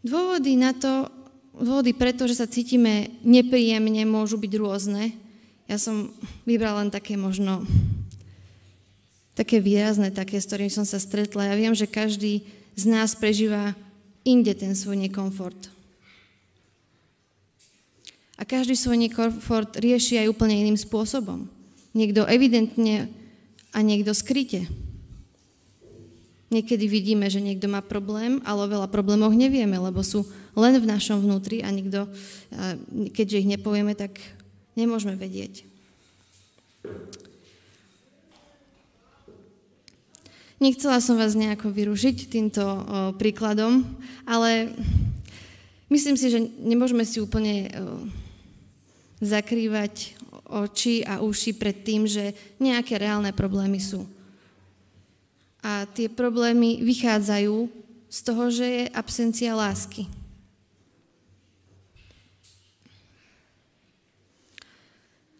Dôvody 0.03 0.59
na 0.59 0.75
to, 0.75 1.07
dôvody 1.55 1.95
preto, 1.95 2.27
že 2.27 2.43
sa 2.43 2.51
cítime 2.51 3.15
nepríjemne, 3.23 4.03
môžu 4.03 4.35
byť 4.35 4.53
rôzne. 4.59 5.15
Ja 5.71 5.79
som 5.79 6.11
vybrala 6.43 6.83
len 6.83 6.91
také 6.91 7.15
možno 7.15 7.63
také 9.33 9.63
výrazné, 9.63 10.13
také, 10.13 10.43
s 10.43 10.51
ktorým 10.51 10.69
som 10.69 10.85
sa 10.85 10.99
stretla. 10.99 11.49
Ja 11.49 11.55
viem, 11.57 11.73
že 11.73 11.89
každý 11.89 12.45
z 12.75 12.85
nás 12.91 13.15
prežíva 13.17 13.79
inde 14.27 14.53
ten 14.53 14.75
svoj 14.75 14.99
nekomfort. 14.99 15.71
A 18.37 18.43
každý 18.43 18.75
svoj 18.75 18.99
nekomfort 18.99 19.79
rieši 19.79 20.19
aj 20.19 20.31
úplne 20.35 20.59
iným 20.59 20.77
spôsobom. 20.77 21.47
Niekto 21.95 22.27
evidentne 22.27 23.07
a 23.71 23.79
niekto 23.81 24.11
skryte. 24.17 24.67
Niekedy 26.53 26.85
vidíme, 26.85 27.33
že 27.33 27.41
niekto 27.41 27.65
má 27.65 27.81
problém, 27.81 28.37
ale 28.45 28.69
o 28.69 28.69
veľa 28.69 28.93
problémoch 28.93 29.33
nevieme, 29.33 29.81
lebo 29.81 30.05
sú 30.05 30.29
len 30.53 30.77
v 30.77 30.85
našom 30.85 31.25
vnútri 31.25 31.65
a 31.65 31.73
nikto, 31.73 32.05
keďže 33.17 33.41
ich 33.41 33.49
nepovieme, 33.49 33.97
tak 33.97 34.21
nemôžeme 34.77 35.17
vedieť. 35.17 35.65
Nechcela 40.61 41.01
som 41.01 41.17
vás 41.17 41.33
nejako 41.33 41.73
vyružiť 41.73 42.29
týmto 42.29 42.63
príkladom, 43.17 43.83
ale 44.29 44.77
myslím 45.89 46.21
si, 46.21 46.29
že 46.29 46.39
nemôžeme 46.61 47.03
si 47.09 47.19
úplne 47.19 47.73
zakrývať 49.25 50.21
oči 50.53 51.01
a 51.03 51.25
uši 51.25 51.57
pred 51.57 51.81
tým, 51.81 52.05
že 52.05 52.37
nejaké 52.61 53.01
reálne 53.01 53.33
problémy 53.33 53.81
sú. 53.81 54.05
A 55.63 55.87
tie 55.87 56.11
problémy 56.11 56.83
vychádzajú 56.83 57.71
z 58.11 58.19
toho, 58.21 58.45
že 58.51 58.67
je 58.67 58.85
absencia 58.93 59.55
lásky. 59.55 60.11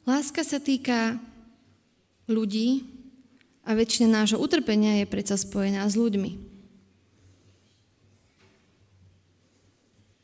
Láska 0.03 0.43
sa 0.43 0.59
týka 0.59 1.15
ľudí 2.27 2.83
a 3.63 3.71
väčšina 3.79 4.11
nášho 4.11 4.39
utrpenia 4.43 4.99
je 4.99 5.07
predsa 5.07 5.39
spojená 5.39 5.87
s 5.87 5.95
ľuďmi. 5.95 6.33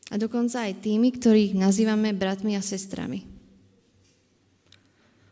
A 0.09 0.15
dokonca 0.19 0.67
aj 0.67 0.83
tými, 0.83 1.15
ktorých 1.15 1.55
nazývame 1.55 2.11
bratmi 2.17 2.59
a 2.59 2.63
sestrami. 2.65 3.23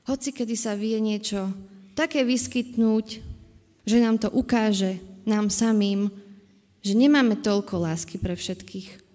Hoci 0.06 0.30
kedy 0.30 0.54
sa 0.54 0.78
vie 0.78 1.02
niečo 1.02 1.50
také 1.98 2.22
vyskytnúť, 2.22 3.25
že 3.86 4.02
nám 4.02 4.18
to 4.18 4.28
ukáže, 4.34 4.98
nám 5.22 5.46
samým, 5.46 6.10
že 6.82 6.98
nemáme 6.98 7.38
toľko 7.38 7.86
lásky 7.86 8.18
pre 8.18 8.34
všetkých. 8.34 9.06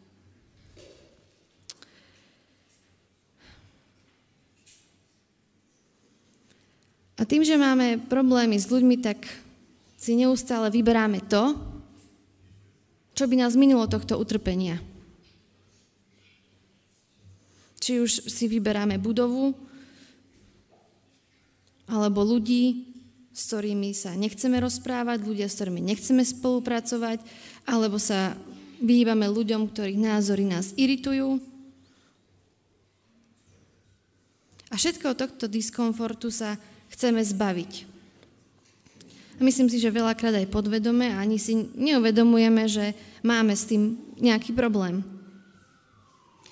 A 7.19 7.27
tým, 7.27 7.45
že 7.45 7.53
máme 7.53 8.01
problémy 8.09 8.57
s 8.57 8.65
ľuďmi, 8.65 8.97
tak 8.97 9.29
si 9.93 10.17
neustále 10.17 10.73
vyberáme 10.73 11.21
to, 11.29 11.53
čo 13.13 13.29
by 13.29 13.37
nás 13.37 13.53
minulo 13.53 13.85
tohto 13.85 14.17
utrpenia. 14.17 14.81
Či 17.77 18.01
už 18.01 18.25
si 18.25 18.49
vyberáme 18.49 18.97
budovu, 18.97 19.53
alebo 21.85 22.25
ľudí, 22.25 22.90
s 23.31 23.41
ktorými 23.47 23.95
sa 23.95 24.11
nechceme 24.15 24.59
rozprávať, 24.59 25.23
ľudia, 25.23 25.47
s 25.47 25.55
ktorými 25.59 25.79
nechceme 25.79 26.23
spolupracovať, 26.23 27.23
alebo 27.63 27.95
sa 27.95 28.35
vyhýbame 28.83 29.29
ľuďom, 29.31 29.71
ktorých 29.71 29.99
názory 29.99 30.43
nás 30.43 30.75
iritujú. 30.75 31.39
A 34.71 34.79
všetko 34.79 35.15
tohto 35.15 35.51
diskomfortu 35.51 36.31
sa 36.31 36.55
chceme 36.91 37.19
zbaviť. 37.23 37.91
A 39.39 39.41
myslím 39.43 39.67
si, 39.67 39.81
že 39.81 39.91
veľakrát 39.91 40.37
aj 40.37 40.53
podvedome 40.53 41.11
a 41.11 41.19
ani 41.19 41.41
si 41.41 41.55
neuvedomujeme, 41.75 42.67
že 42.69 42.93
máme 43.25 43.57
s 43.57 43.67
tým 43.67 43.97
nejaký 44.21 44.53
problém. 44.53 45.01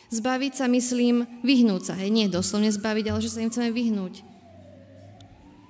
Zbaviť 0.10 0.54
sa, 0.58 0.66
myslím, 0.66 1.30
vyhnúť 1.46 1.82
sa. 1.86 1.94
Hej, 1.94 2.10
nie 2.10 2.26
doslovne 2.26 2.74
zbaviť, 2.74 3.06
ale 3.14 3.22
že 3.22 3.30
sa 3.30 3.46
im 3.46 3.54
chceme 3.54 3.70
vyhnúť. 3.70 4.26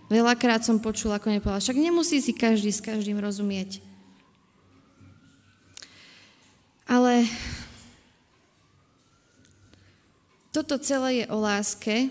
Veľakrát 0.09 0.65
som 0.65 0.81
počula, 0.81 1.21
ako 1.21 1.29
nepovedala, 1.29 1.61
však 1.61 1.77
nemusí 1.77 2.17
si 2.17 2.33
každý 2.33 2.73
s 2.73 2.81
každým 2.81 3.21
rozumieť. 3.21 3.77
Ale 6.89 7.29
toto 10.49 10.81
celé 10.81 11.21
je 11.21 11.25
o 11.29 11.37
láske 11.37 12.09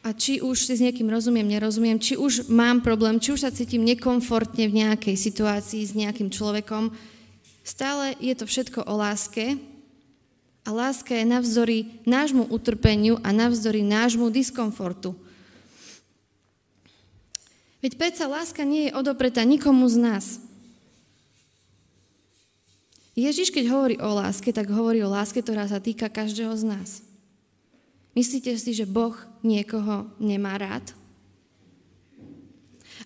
a 0.00 0.16
či 0.16 0.40
už 0.40 0.56
si 0.64 0.72
s 0.72 0.80
niekým 0.80 1.12
rozumiem, 1.12 1.44
nerozumiem, 1.44 2.00
či 2.00 2.16
už 2.16 2.48
mám 2.48 2.80
problém, 2.80 3.20
či 3.20 3.36
už 3.36 3.44
sa 3.44 3.52
cítim 3.52 3.84
nekomfortne 3.84 4.64
v 4.72 4.80
nejakej 4.80 5.12
situácii 5.20 5.84
s 5.84 5.92
nejakým 5.92 6.32
človekom, 6.32 6.88
stále 7.60 8.16
je 8.16 8.32
to 8.32 8.48
všetko 8.48 8.88
o 8.88 8.94
láske 8.96 9.60
a 10.64 10.72
láska 10.72 11.12
je 11.12 11.28
navzory 11.28 11.78
nášmu 12.08 12.48
utrpeniu 12.48 13.20
a 13.20 13.28
navzory 13.36 13.84
nášmu 13.84 14.32
diskomfortu. 14.32 15.27
Veď 17.78 17.92
predsa 17.94 18.26
láska 18.26 18.66
nie 18.66 18.90
je 18.90 18.96
odopretá 18.96 19.46
nikomu 19.46 19.86
z 19.86 19.96
nás. 20.02 20.26
Ježiš, 23.18 23.50
keď 23.50 23.64
hovorí 23.74 23.96
o 23.98 24.14
láske, 24.14 24.54
tak 24.54 24.70
hovorí 24.70 25.02
o 25.02 25.10
láske, 25.10 25.42
ktorá 25.42 25.66
sa 25.66 25.82
týka 25.82 26.06
každého 26.06 26.54
z 26.54 26.64
nás. 26.70 26.90
Myslíte 28.14 28.54
si, 28.58 28.74
že 28.74 28.86
Boh 28.86 29.14
niekoho 29.42 30.10
nemá 30.22 30.54
rád? 30.58 30.94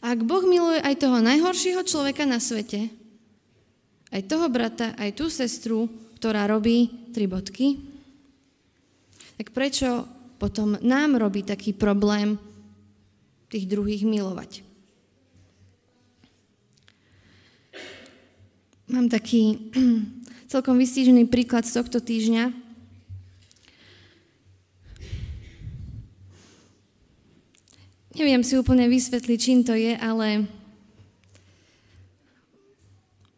Ak 0.00 0.20
Boh 0.24 0.44
miluje 0.44 0.80
aj 0.80 1.00
toho 1.00 1.20
najhoršieho 1.20 1.84
človeka 1.84 2.24
na 2.24 2.40
svete, 2.40 2.92
aj 4.12 4.22
toho 4.28 4.48
brata, 4.52 4.92
aj 5.00 5.16
tú 5.16 5.32
sestru, 5.32 5.88
ktorá 6.20 6.44
robí 6.48 7.08
tri 7.12 7.24
bodky, 7.24 7.80
tak 9.40 9.52
prečo 9.56 10.04
potom 10.36 10.76
nám 10.80 11.16
robí 11.16 11.40
taký 11.44 11.72
problém 11.72 12.36
tých 13.52 13.68
druhých 13.68 14.08
milovať. 14.08 14.64
Mám 18.88 19.12
taký 19.12 19.72
celkom 20.52 20.80
vystížený 20.80 21.28
príklad 21.28 21.68
z 21.68 21.76
tohto 21.76 22.00
týždňa. 22.00 22.48
Neviem 28.12 28.44
si 28.44 28.56
úplne 28.60 28.88
vysvetliť, 28.88 29.38
čím 29.40 29.60
to 29.64 29.72
je, 29.72 29.96
ale 29.96 30.44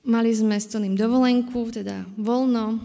mali 0.02 0.30
sme 0.35 0.59
s 0.59 0.66
Toným 0.66 0.99
dovolenku, 0.99 1.71
teda 1.71 2.06
voľno. 2.18 2.83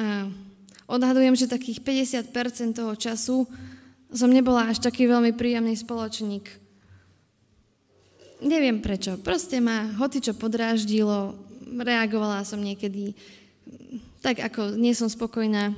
A 0.00 0.32
odhadujem, 0.88 1.36
že 1.36 1.52
takých 1.52 1.84
50% 1.84 2.72
toho 2.72 2.96
času 2.96 3.44
som 4.10 4.30
nebola 4.30 4.70
až 4.70 4.82
taký 4.82 5.06
veľmi 5.06 5.34
príjemný 5.34 5.78
spoločník. 5.78 6.46
Neviem 8.40 8.80
prečo, 8.80 9.20
proste 9.20 9.60
ma 9.60 9.92
hoci 10.00 10.24
čo 10.24 10.32
podráždilo, 10.32 11.36
reagovala 11.76 12.42
som 12.42 12.58
niekedy 12.58 13.12
tak, 14.24 14.40
ako 14.40 14.76
nie 14.76 14.96
som 14.96 15.12
spokojná. 15.12 15.76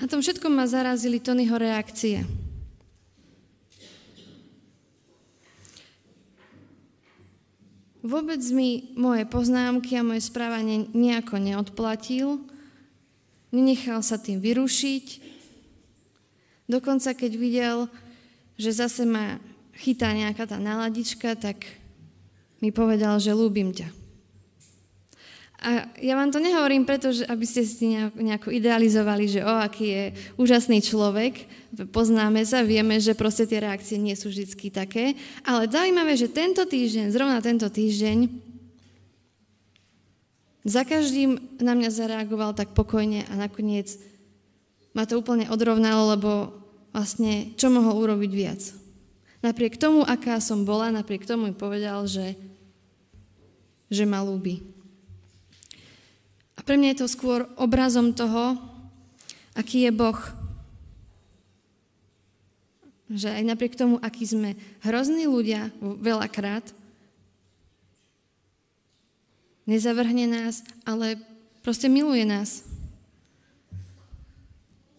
A 0.00 0.08
tom 0.08 0.24
všetkom 0.24 0.52
ma 0.52 0.64
zarazili 0.64 1.20
Tonyho 1.20 1.60
reakcie. 1.60 2.24
Vôbec 8.00 8.40
mi 8.48 8.96
moje 8.96 9.28
poznámky 9.28 9.92
a 10.00 10.06
moje 10.06 10.24
správanie 10.24 10.88
nejako 10.96 11.36
neodplatil 11.36 12.40
Nenechal 13.50 14.02
sa 14.02 14.16
tým 14.18 14.38
vyrušiť. 14.38 15.06
Dokonca 16.70 17.14
keď 17.18 17.32
videl, 17.34 17.78
že 18.54 18.70
zase 18.70 19.02
ma 19.02 19.42
chytá 19.74 20.14
nejaká 20.14 20.46
tá 20.46 20.60
naladička, 20.60 21.34
tak 21.34 21.66
mi 22.62 22.70
povedal, 22.70 23.18
že 23.18 23.34
ľúbim 23.34 23.74
ťa. 23.74 23.88
A 25.60 25.92
ja 26.00 26.16
vám 26.16 26.32
to 26.32 26.40
nehovorím 26.40 26.88
preto, 26.88 27.12
že 27.12 27.28
aby 27.28 27.44
ste 27.44 27.68
si 27.68 27.92
nejako 28.16 28.48
idealizovali, 28.48 29.28
že 29.28 29.44
o, 29.44 29.52
aký 29.60 29.86
je 29.92 30.04
úžasný 30.40 30.80
človek, 30.80 31.44
poznáme 31.92 32.40
sa, 32.48 32.64
vieme, 32.64 32.96
že 32.96 33.12
proste 33.12 33.44
tie 33.44 33.60
reakcie 33.60 34.00
nie 34.00 34.16
sú 34.16 34.32
vždy 34.32 34.72
také, 34.72 35.12
ale 35.44 35.68
zaujímavé, 35.68 36.16
že 36.16 36.32
tento 36.32 36.64
týždeň, 36.64 37.12
zrovna 37.12 37.44
tento 37.44 37.68
týždeň, 37.68 38.49
za 40.64 40.84
každým 40.84 41.60
na 41.60 41.72
mňa 41.72 41.88
zareagoval 41.88 42.52
tak 42.52 42.76
pokojne 42.76 43.24
a 43.28 43.32
nakoniec 43.32 43.96
ma 44.92 45.08
to 45.08 45.16
úplne 45.16 45.48
odrovnalo, 45.48 46.12
lebo 46.16 46.30
vlastne 46.90 47.54
čo 47.56 47.70
mohol 47.72 47.96
urobiť 47.96 48.32
viac. 48.34 48.60
Napriek 49.40 49.80
tomu, 49.80 50.04
aká 50.04 50.36
som 50.42 50.68
bola, 50.68 50.92
napriek 50.92 51.24
tomu 51.24 51.48
mi 51.48 51.56
povedal, 51.56 52.04
že, 52.04 52.36
že 53.88 54.04
ma 54.04 54.20
ľúbi. 54.20 54.60
A 56.58 56.60
pre 56.60 56.76
mňa 56.76 56.92
je 56.92 57.00
to 57.00 57.08
skôr 57.08 57.48
obrazom 57.56 58.12
toho, 58.12 58.60
aký 59.56 59.88
je 59.88 59.92
Boh. 59.96 60.20
Že 63.08 63.40
aj 63.40 63.44
napriek 63.48 63.80
tomu, 63.80 63.96
aký 64.04 64.28
sme 64.28 64.60
hrozní 64.84 65.24
ľudia 65.24 65.72
veľakrát, 65.80 66.68
Nezavrhne 69.70 70.26
nás, 70.26 70.66
ale 70.82 71.14
proste 71.62 71.86
miluje 71.86 72.26
nás. 72.26 72.66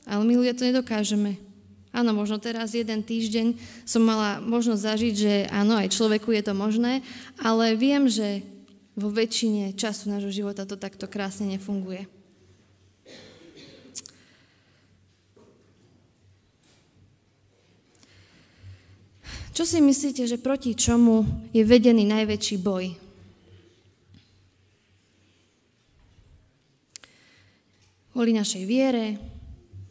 Ale 0.08 0.24
miluje 0.24 0.56
to 0.56 0.64
nedokážeme. 0.64 1.36
Áno, 1.92 2.16
možno 2.16 2.40
teraz 2.40 2.72
jeden 2.72 3.04
týždeň 3.04 3.60
som 3.84 4.00
mala 4.00 4.40
možnosť 4.40 4.88
zažiť, 4.88 5.14
že 5.20 5.34
áno, 5.52 5.76
aj 5.76 5.92
človeku 5.92 6.32
je 6.32 6.44
to 6.48 6.56
možné, 6.56 7.04
ale 7.36 7.76
viem, 7.76 8.08
že 8.08 8.48
vo 8.96 9.12
väčšine 9.12 9.76
času 9.76 10.08
nášho 10.08 10.32
života 10.32 10.64
to 10.64 10.80
takto 10.80 11.04
krásne 11.04 11.52
nefunguje. 11.52 12.08
Čo 19.52 19.68
si 19.68 19.84
myslíte, 19.84 20.24
že 20.32 20.40
proti 20.40 20.80
čomu 20.80 21.28
je 21.52 21.60
vedený 21.68 22.08
najväčší 22.08 22.56
boj 22.64 23.11
kvôli 28.22 28.38
našej 28.38 28.70
viere, 28.70 29.18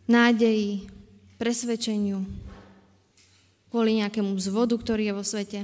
nádeji, 0.07 0.87
presvedčeniu, 1.35 2.23
kvôli 3.75 3.99
nejakému 3.99 4.39
zvodu, 4.39 4.79
ktorý 4.79 5.11
je 5.11 5.19
vo 5.19 5.27
svete. 5.27 5.61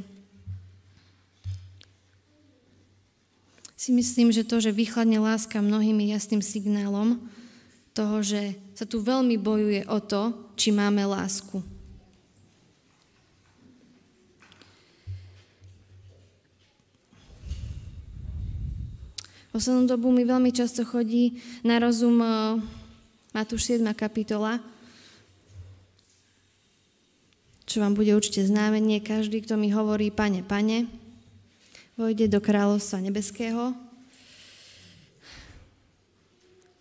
Si 3.79 3.95
myslím, 3.95 4.35
že 4.35 4.43
to, 4.43 4.59
že 4.59 4.75
vychladne 4.75 5.23
láska 5.23 5.63
mnohými 5.63 6.11
jasným 6.11 6.43
signálom 6.43 7.23
toho, 7.95 8.19
že 8.27 8.59
sa 8.75 8.83
tu 8.83 8.99
veľmi 8.99 9.39
bojuje 9.39 9.87
o 9.87 10.03
to, 10.03 10.35
či 10.59 10.75
máme 10.75 11.07
lásku. 11.07 11.63
Poslednú 19.57 19.89
dobu 19.89 20.13
mi 20.13 20.21
veľmi 20.21 20.53
často 20.53 20.85
chodí 20.85 21.41
na 21.65 21.81
rozum 21.81 22.21
e, 22.21 22.61
Matúš 23.33 23.73
7. 23.73 23.89
kapitola, 23.97 24.61
čo 27.65 27.81
vám 27.81 27.97
bude 27.97 28.13
určite 28.13 28.45
známe. 28.45 28.85
Nie 28.85 29.01
každý, 29.01 29.41
kto 29.41 29.57
mi 29.57 29.73
hovorí, 29.73 30.13
pane, 30.13 30.45
pane, 30.45 30.85
vojde 31.97 32.29
do 32.29 32.37
kráľovstva 32.37 33.01
nebeského. 33.01 33.73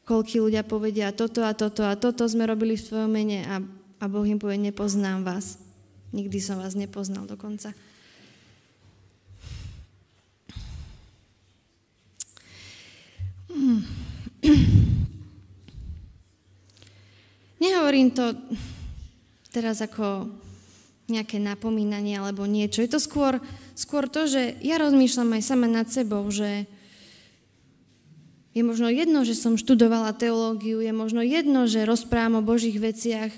Koľký 0.04 0.44
ľudia 0.44 0.68
povedia, 0.68 1.16
toto 1.16 1.48
a 1.48 1.56
toto 1.56 1.88
a 1.88 1.96
toto 1.96 2.28
sme 2.28 2.44
robili 2.44 2.76
v 2.76 2.92
tvojom 2.92 3.08
mene 3.08 3.48
a, 3.48 3.64
a 4.04 4.06
Boh 4.12 4.28
im 4.28 4.36
povie, 4.36 4.60
nepoznám 4.60 5.24
vás. 5.24 5.64
Nikdy 6.12 6.44
som 6.44 6.60
vás 6.60 6.76
nepoznal 6.76 7.24
dokonca. 7.24 7.72
Nehovorím 17.64 18.12
to 18.12 18.36
teraz 19.50 19.80
ako 19.80 20.28
nejaké 21.06 21.38
napomínanie 21.38 22.18
alebo 22.18 22.50
niečo. 22.50 22.82
Je 22.82 22.92
to 22.92 23.00
skôr, 23.00 23.40
skôr 23.78 24.10
to, 24.10 24.28
že 24.28 24.58
ja 24.66 24.82
rozmýšľam 24.82 25.38
aj 25.38 25.44
sama 25.46 25.70
nad 25.70 25.88
sebou, 25.88 26.26
že 26.34 26.66
je 28.56 28.64
možno 28.64 28.88
jedno, 28.88 29.28
že 29.28 29.36
som 29.36 29.60
študovala 29.60 30.16
teológiu, 30.16 30.80
je 30.80 30.96
možno 30.96 31.20
jedno, 31.20 31.68
že 31.68 31.84
rozprávam 31.84 32.40
o 32.40 32.48
Božích 32.48 32.80
veciach, 32.80 33.36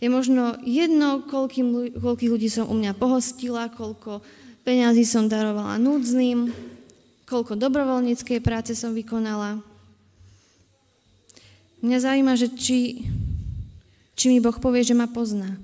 je 0.00 0.08
možno 0.08 0.56
jedno, 0.64 1.20
koľkých 1.28 2.32
ľudí 2.32 2.48
som 2.48 2.70
u 2.70 2.74
mňa 2.74 2.96
pohostila, 2.96 3.68
koľko 3.68 4.24
peňazí 4.64 5.04
som 5.04 5.28
darovala 5.28 5.76
núdznym, 5.76 6.48
koľko 7.28 7.60
dobrovoľníckej 7.60 8.40
práce 8.40 8.72
som 8.72 8.96
vykonala. 8.96 9.60
Mňa 11.84 11.98
zaujíma, 12.00 12.34
že 12.40 12.48
či, 12.56 13.04
či 14.16 14.24
mi 14.32 14.40
Boh 14.40 14.56
povie, 14.56 14.80
že 14.80 14.96
ma 14.96 15.04
pozná. 15.04 15.60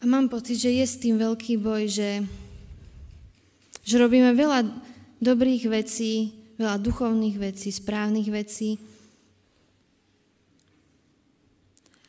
A 0.00 0.04
mám 0.08 0.32
pocit, 0.32 0.56
že 0.56 0.72
je 0.72 0.86
s 0.86 0.96
tým 0.96 1.20
veľký 1.20 1.60
boj, 1.60 1.92
že, 1.92 2.24
že 3.84 4.00
robíme 4.00 4.32
veľa 4.32 4.64
dobrých 5.20 5.68
vecí, 5.68 6.45
veľa 6.56 6.76
duchovných 6.80 7.36
vecí, 7.36 7.68
správnych 7.72 8.28
vecí. 8.32 8.80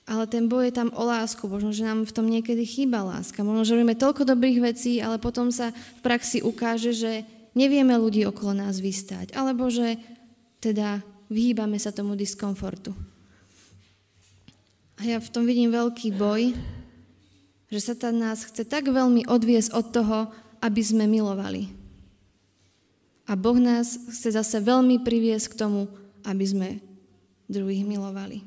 Ale 0.07 0.23
ten 0.23 0.47
boj 0.47 0.71
je 0.71 0.73
tam 0.79 0.89
o 0.95 1.03
lásku. 1.03 1.43
Možno, 1.51 1.75
že 1.75 1.83
nám 1.83 2.07
v 2.07 2.15
tom 2.15 2.31
niekedy 2.31 2.63
chýba 2.63 3.03
láska. 3.03 3.43
Možno, 3.43 3.67
že 3.67 3.75
robíme 3.75 3.99
toľko 3.99 4.23
dobrých 4.23 4.63
vecí, 4.63 5.03
ale 5.03 5.19
potom 5.19 5.51
sa 5.51 5.75
v 5.75 5.99
praxi 5.99 6.39
ukáže, 6.39 6.95
že 6.95 7.27
nevieme 7.51 7.91
ľudí 7.99 8.23
okolo 8.23 8.55
nás 8.55 8.79
vystať. 8.79 9.35
Alebo 9.35 9.67
že 9.67 9.99
teda 10.63 11.03
vyhýbame 11.27 11.75
sa 11.75 11.91
tomu 11.91 12.15
diskomfortu. 12.15 12.95
A 14.97 15.05
ja 15.05 15.19
v 15.19 15.29
tom 15.29 15.43
vidím 15.43 15.75
veľký 15.75 16.15
boj, 16.15 16.55
že 17.67 17.79
sa 17.83 17.93
nás 18.15 18.47
chce 18.47 18.63
tak 18.63 18.87
veľmi 18.87 19.27
odviesť 19.27 19.75
od 19.75 19.85
toho, 19.91 20.17
aby 20.63 20.81
sme 20.81 21.05
milovali. 21.05 21.86
A 23.27 23.35
Boh 23.35 23.59
nás 23.59 23.99
chce 24.07 24.31
zase 24.39 24.63
veľmi 24.63 25.03
priviesť 25.03 25.51
k 25.51 25.59
tomu, 25.59 25.91
aby 26.23 26.45
sme 26.47 26.69
druhých 27.51 27.83
milovali. 27.83 28.43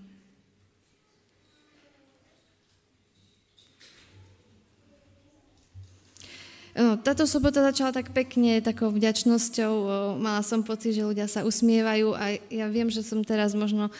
No, 6.80 6.96
táto 6.96 7.28
sobota 7.28 7.60
začala 7.60 7.92
tak 7.92 8.16
pekne, 8.16 8.64
takou 8.64 8.88
vďačnosťou. 8.88 9.72
Mala 10.16 10.40
som 10.40 10.64
pocit, 10.64 10.96
že 10.96 11.04
ľudia 11.04 11.28
sa 11.28 11.44
usmievajú 11.44 12.16
a 12.16 12.40
ja 12.48 12.64
viem, 12.72 12.88
že 12.88 13.04
som 13.04 13.20
teraz 13.20 13.52
možno 13.52 13.92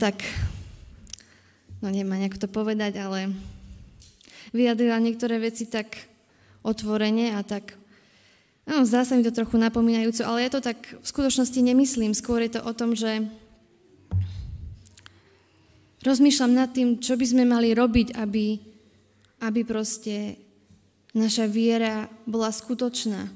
tak, 0.00 0.24
no 1.84 1.92
nemá 1.92 2.16
nejak 2.16 2.40
to 2.40 2.48
povedať, 2.48 2.96
ale 2.96 3.36
vyjadrila 4.56 4.96
niektoré 4.96 5.36
veci 5.36 5.68
tak 5.68 6.08
otvorene 6.64 7.36
a 7.36 7.44
tak 7.44 7.76
No, 8.64 8.80
zdá 8.88 9.04
sa 9.04 9.12
mi 9.12 9.20
to 9.20 9.28
trochu 9.28 9.60
napomínajúco, 9.60 10.24
ale 10.24 10.48
ja 10.48 10.50
to 10.52 10.64
tak 10.64 10.80
v 10.80 11.04
skutočnosti 11.04 11.60
nemyslím. 11.60 12.16
Skôr 12.16 12.40
je 12.40 12.56
to 12.56 12.60
o 12.64 12.72
tom, 12.72 12.96
že 12.96 13.28
rozmýšľam 16.00 16.52
nad 16.56 16.72
tým, 16.72 16.96
čo 16.96 17.20
by 17.20 17.26
sme 17.28 17.44
mali 17.44 17.76
robiť, 17.76 18.16
aby, 18.16 18.56
aby 19.44 19.60
proste 19.68 20.40
naša 21.12 21.44
viera 21.44 22.08
bola 22.24 22.48
skutočná. 22.48 23.28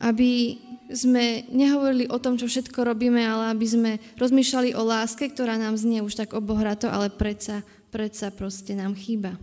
Aby 0.00 0.56
sme 0.88 1.44
nehovorili 1.52 2.08
o 2.08 2.16
tom, 2.16 2.40
čo 2.40 2.48
všetko 2.48 2.80
robíme, 2.80 3.20
ale 3.20 3.52
aby 3.52 3.66
sme 3.68 3.92
rozmýšľali 4.16 4.72
o 4.72 4.82
láske, 4.88 5.28
ktorá 5.28 5.60
nám 5.60 5.76
znie 5.76 6.00
už 6.00 6.16
tak 6.16 6.32
obohrato, 6.32 6.88
ale 6.88 7.12
predsa 7.12 7.60
predsa 7.96 8.28
proste 8.28 8.76
nám 8.76 8.92
chýba. 8.92 9.40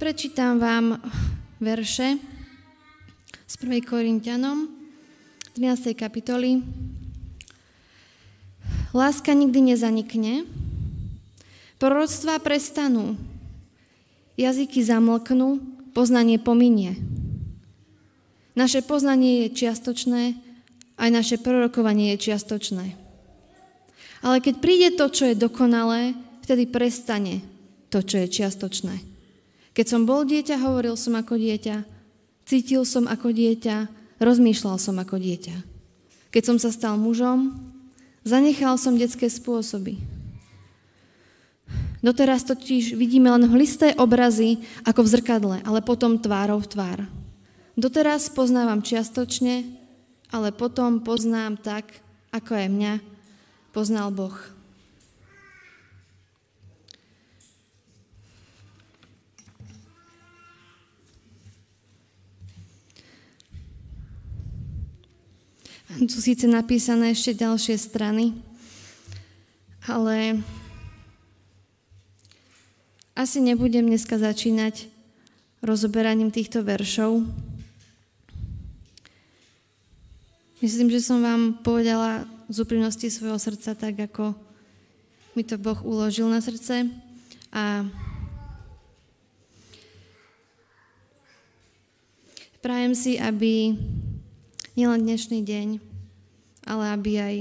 Prečítam 0.00 0.56
vám 0.56 0.96
verše 1.60 2.16
z 3.44 3.54
1. 3.60 3.84
Korintianom 3.84 4.72
13. 5.60 5.92
kapitoly. 5.92 6.64
Láska 8.96 9.36
nikdy 9.36 9.76
nezanikne, 9.76 10.48
proroctvá 11.76 12.40
prestanú, 12.40 13.20
jazyky 14.40 14.80
zamlknú, 14.80 15.60
poznanie 15.92 16.40
pominie. 16.40 16.96
Naše 18.56 18.80
poznanie 18.80 19.46
je 19.46 19.48
čiastočné, 19.52 20.34
aj 20.96 21.10
naše 21.12 21.36
prorokovanie 21.36 22.16
je 22.16 22.32
čiastočné. 22.32 22.96
Ale 24.24 24.40
keď 24.40 24.54
príde 24.64 24.88
to, 24.96 25.12
čo 25.12 25.28
je 25.28 25.36
dokonalé, 25.36 26.16
vtedy 26.40 26.64
prestane 26.64 27.44
to, 27.92 28.00
čo 28.00 28.24
je 28.24 28.32
čiastočné. 28.32 28.96
Keď 29.76 29.86
som 29.86 30.08
bol 30.08 30.24
dieťa, 30.24 30.56
hovoril 30.56 30.96
som 30.96 31.20
ako 31.20 31.36
dieťa, 31.36 31.84
cítil 32.48 32.88
som 32.88 33.04
ako 33.04 33.28
dieťa, 33.28 33.92
rozmýšľal 34.24 34.80
som 34.80 34.96
ako 34.96 35.20
dieťa. 35.20 35.56
Keď 36.32 36.42
som 36.42 36.56
sa 36.56 36.72
stal 36.72 36.96
mužom, 36.96 37.52
zanechal 38.24 38.80
som 38.80 38.96
detské 38.96 39.28
spôsoby. 39.28 40.00
Doteraz 42.00 42.46
totiž 42.48 42.96
vidíme 42.96 43.28
len 43.28 43.52
hlisté 43.52 43.92
obrazy 44.00 44.64
ako 44.88 45.04
v 45.04 45.12
zrkadle, 45.12 45.56
ale 45.60 45.84
potom 45.84 46.16
tvárov 46.16 46.64
v 46.64 46.70
tvár. 46.72 46.98
Doteraz 47.76 48.32
poznávam 48.32 48.80
čiastočne, 48.80 49.68
ale 50.32 50.48
potom 50.48 51.04
poznám 51.04 51.60
tak, 51.60 52.00
ako 52.32 52.56
aj 52.56 52.68
mňa 52.72 52.94
poznal 53.76 54.08
Boh. 54.16 54.32
Tu 66.00 66.16
síce 66.24 66.48
napísané 66.48 67.12
ešte 67.12 67.36
ďalšie 67.36 67.76
strany, 67.76 68.32
ale 69.84 70.40
asi 73.12 73.44
nebudem 73.44 73.84
dneska 73.84 74.16
začínať 74.16 74.88
rozoberaním 75.60 76.32
týchto 76.32 76.64
veršov, 76.64 77.24
Myslím, 80.64 80.88
že 80.88 81.04
som 81.04 81.20
vám 81.20 81.60
povedala 81.60 82.24
z 82.48 82.64
úprimnosti 82.64 83.12
svojho 83.12 83.36
srdca 83.36 83.76
tak, 83.76 84.08
ako 84.08 84.32
mi 85.36 85.44
to 85.44 85.60
Boh 85.60 85.76
uložil 85.84 86.32
na 86.32 86.40
srdce. 86.40 86.88
A 87.52 87.84
prajem 92.64 92.96
si, 92.96 93.20
aby 93.20 93.76
nielen 94.72 95.04
dnešný 95.04 95.44
deň, 95.44 95.68
ale 96.64 96.84
aby 96.88 97.12
aj 97.20 97.36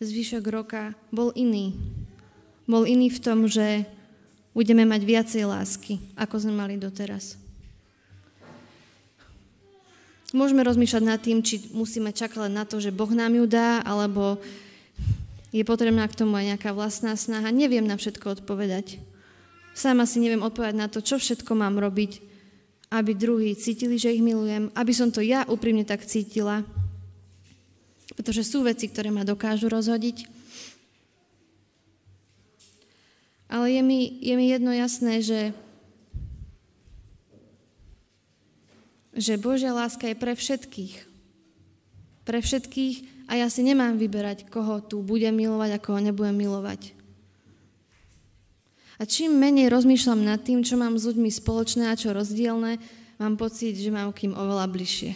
zvyšok 0.00 0.44
roka 0.48 0.96
bol 1.12 1.36
iný. 1.36 1.76
Bol 2.64 2.88
iný 2.88 3.12
v 3.12 3.20
tom, 3.20 3.44
že 3.44 3.84
budeme 4.56 4.88
mať 4.88 5.04
viacej 5.04 5.44
lásky, 5.44 6.00
ako 6.16 6.40
sme 6.40 6.56
mali 6.56 6.80
doteraz. 6.80 7.36
Môžeme 10.34 10.66
rozmýšľať 10.66 11.02
nad 11.06 11.22
tým, 11.22 11.38
či 11.38 11.70
musíme 11.70 12.10
čakať 12.10 12.50
na 12.50 12.66
to, 12.66 12.82
že 12.82 12.90
Boh 12.90 13.10
nám 13.14 13.30
ju 13.38 13.46
dá, 13.46 13.78
alebo 13.86 14.42
je 15.54 15.62
potrebná 15.62 16.02
k 16.10 16.18
tomu 16.18 16.34
aj 16.34 16.56
nejaká 16.56 16.70
vlastná 16.74 17.14
snaha. 17.14 17.54
Neviem 17.54 17.86
na 17.86 17.94
všetko 17.94 18.42
odpovedať. 18.42 18.98
Sama 19.76 20.02
si 20.08 20.18
neviem 20.18 20.42
odpovedať 20.42 20.76
na 20.76 20.90
to, 20.90 20.98
čo 20.98 21.22
všetko 21.22 21.54
mám 21.54 21.78
robiť, 21.78 22.18
aby 22.90 23.12
druhí 23.14 23.54
cítili, 23.54 24.00
že 24.00 24.10
ich 24.10 24.24
milujem, 24.24 24.72
aby 24.74 24.92
som 24.92 25.14
to 25.14 25.22
ja 25.22 25.46
úprimne 25.46 25.86
tak 25.86 26.02
cítila. 26.02 26.66
Pretože 28.18 28.42
sú 28.42 28.66
veci, 28.66 28.90
ktoré 28.90 29.14
ma 29.14 29.22
dokážu 29.22 29.70
rozhodiť. 29.70 30.26
Ale 33.46 33.70
je 33.70 33.82
mi, 33.84 34.10
je 34.18 34.34
mi 34.34 34.50
jedno 34.50 34.74
jasné, 34.74 35.22
že 35.22 35.54
že 39.16 39.40
Božia 39.40 39.72
láska 39.72 40.12
je 40.12 40.16
pre 40.16 40.36
všetkých. 40.36 40.94
Pre 42.28 42.38
všetkých 42.38 42.96
a 43.26 43.40
ja 43.40 43.48
si 43.48 43.64
nemám 43.64 43.96
vyberať, 43.96 44.46
koho 44.46 44.78
tu 44.84 45.00
budem 45.02 45.34
milovať 45.34 45.70
a 45.74 45.82
koho 45.82 45.98
nebudem 45.98 46.36
milovať. 46.36 46.94
A 48.96 49.04
čím 49.04 49.36
menej 49.36 49.68
rozmýšľam 49.68 50.24
nad 50.24 50.40
tým, 50.40 50.64
čo 50.64 50.80
mám 50.80 50.96
s 50.96 51.04
ľuďmi 51.04 51.28
spoločné 51.28 51.92
a 51.92 51.98
čo 51.98 52.16
rozdielne, 52.16 52.80
mám 53.20 53.34
pocit, 53.36 53.76
že 53.76 53.92
mám 53.92 54.12
k 54.12 54.28
ním 54.28 54.36
oveľa 54.36 54.68
bližšie. 54.72 55.12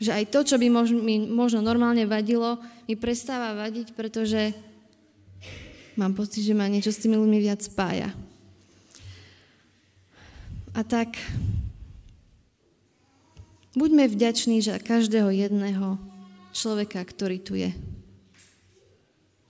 Že 0.00 0.10
aj 0.16 0.24
to, 0.32 0.40
čo 0.42 0.56
by 0.56 0.66
mi 0.98 1.30
možno 1.30 1.62
normálne 1.62 2.08
vadilo, 2.08 2.58
mi 2.88 2.98
prestáva 2.98 3.54
vadiť, 3.54 3.94
pretože 3.94 4.50
mám 5.94 6.16
pocit, 6.16 6.42
že 6.42 6.56
ma 6.56 6.66
niečo 6.66 6.90
s 6.90 7.02
tými 7.02 7.14
ľuďmi 7.14 7.38
viac 7.38 7.62
spája. 7.62 8.10
A 10.74 10.80
tak 10.82 11.18
buďme 13.74 14.10
vďační 14.10 14.62
za 14.62 14.78
každého 14.82 15.30
jedného 15.30 15.98
človeka, 16.50 17.02
ktorý 17.04 17.38
tu 17.38 17.54
je. 17.54 17.70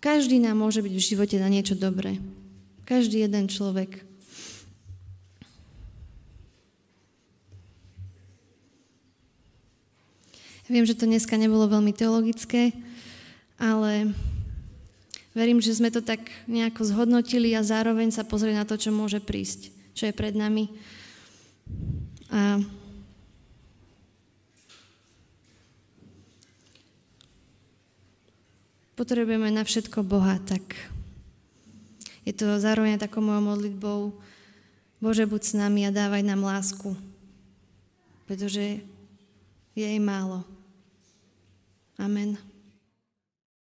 Každý 0.01 0.41
nám 0.41 0.57
môže 0.57 0.81
byť 0.81 0.93
v 0.97 1.07
živote 1.13 1.37
na 1.37 1.53
niečo 1.53 1.77
dobré. 1.77 2.17
Každý 2.89 3.25
jeden 3.25 3.53
človek. 3.53 4.01
Viem, 10.71 10.87
že 10.87 10.95
to 10.95 11.05
dneska 11.05 11.35
nebolo 11.35 11.67
veľmi 11.67 11.91
teologické, 11.91 12.71
ale 13.59 14.15
verím, 15.35 15.59
že 15.59 15.75
sme 15.75 15.91
to 15.91 15.99
tak 15.99 16.23
nejako 16.47 16.87
zhodnotili 16.87 17.53
a 17.59 17.67
zároveň 17.67 18.15
sa 18.15 18.23
pozreli 18.23 18.55
na 18.55 18.63
to, 18.63 18.79
čo 18.79 18.95
môže 18.95 19.19
prísť, 19.19 19.75
čo 19.99 20.07
je 20.07 20.15
pred 20.15 20.33
nami. 20.33 20.71
A 22.31 22.63
potrebujeme 29.01 29.49
na 29.49 29.65
všetko 29.65 30.05
Boha, 30.05 30.37
tak 30.45 30.77
je 32.29 32.37
to 32.37 32.61
zároveň 32.61 33.01
takou 33.01 33.25
mojou 33.25 33.41
modlitbou, 33.41 34.13
Bože, 35.01 35.25
buď 35.25 35.41
s 35.41 35.57
nami 35.57 35.89
a 35.89 35.91
dávaj 35.91 36.21
nám 36.21 36.45
lásku, 36.45 36.93
pretože 38.29 38.85
je 39.73 39.87
jej 39.89 39.97
málo. 39.97 40.45
Amen. 41.97 42.50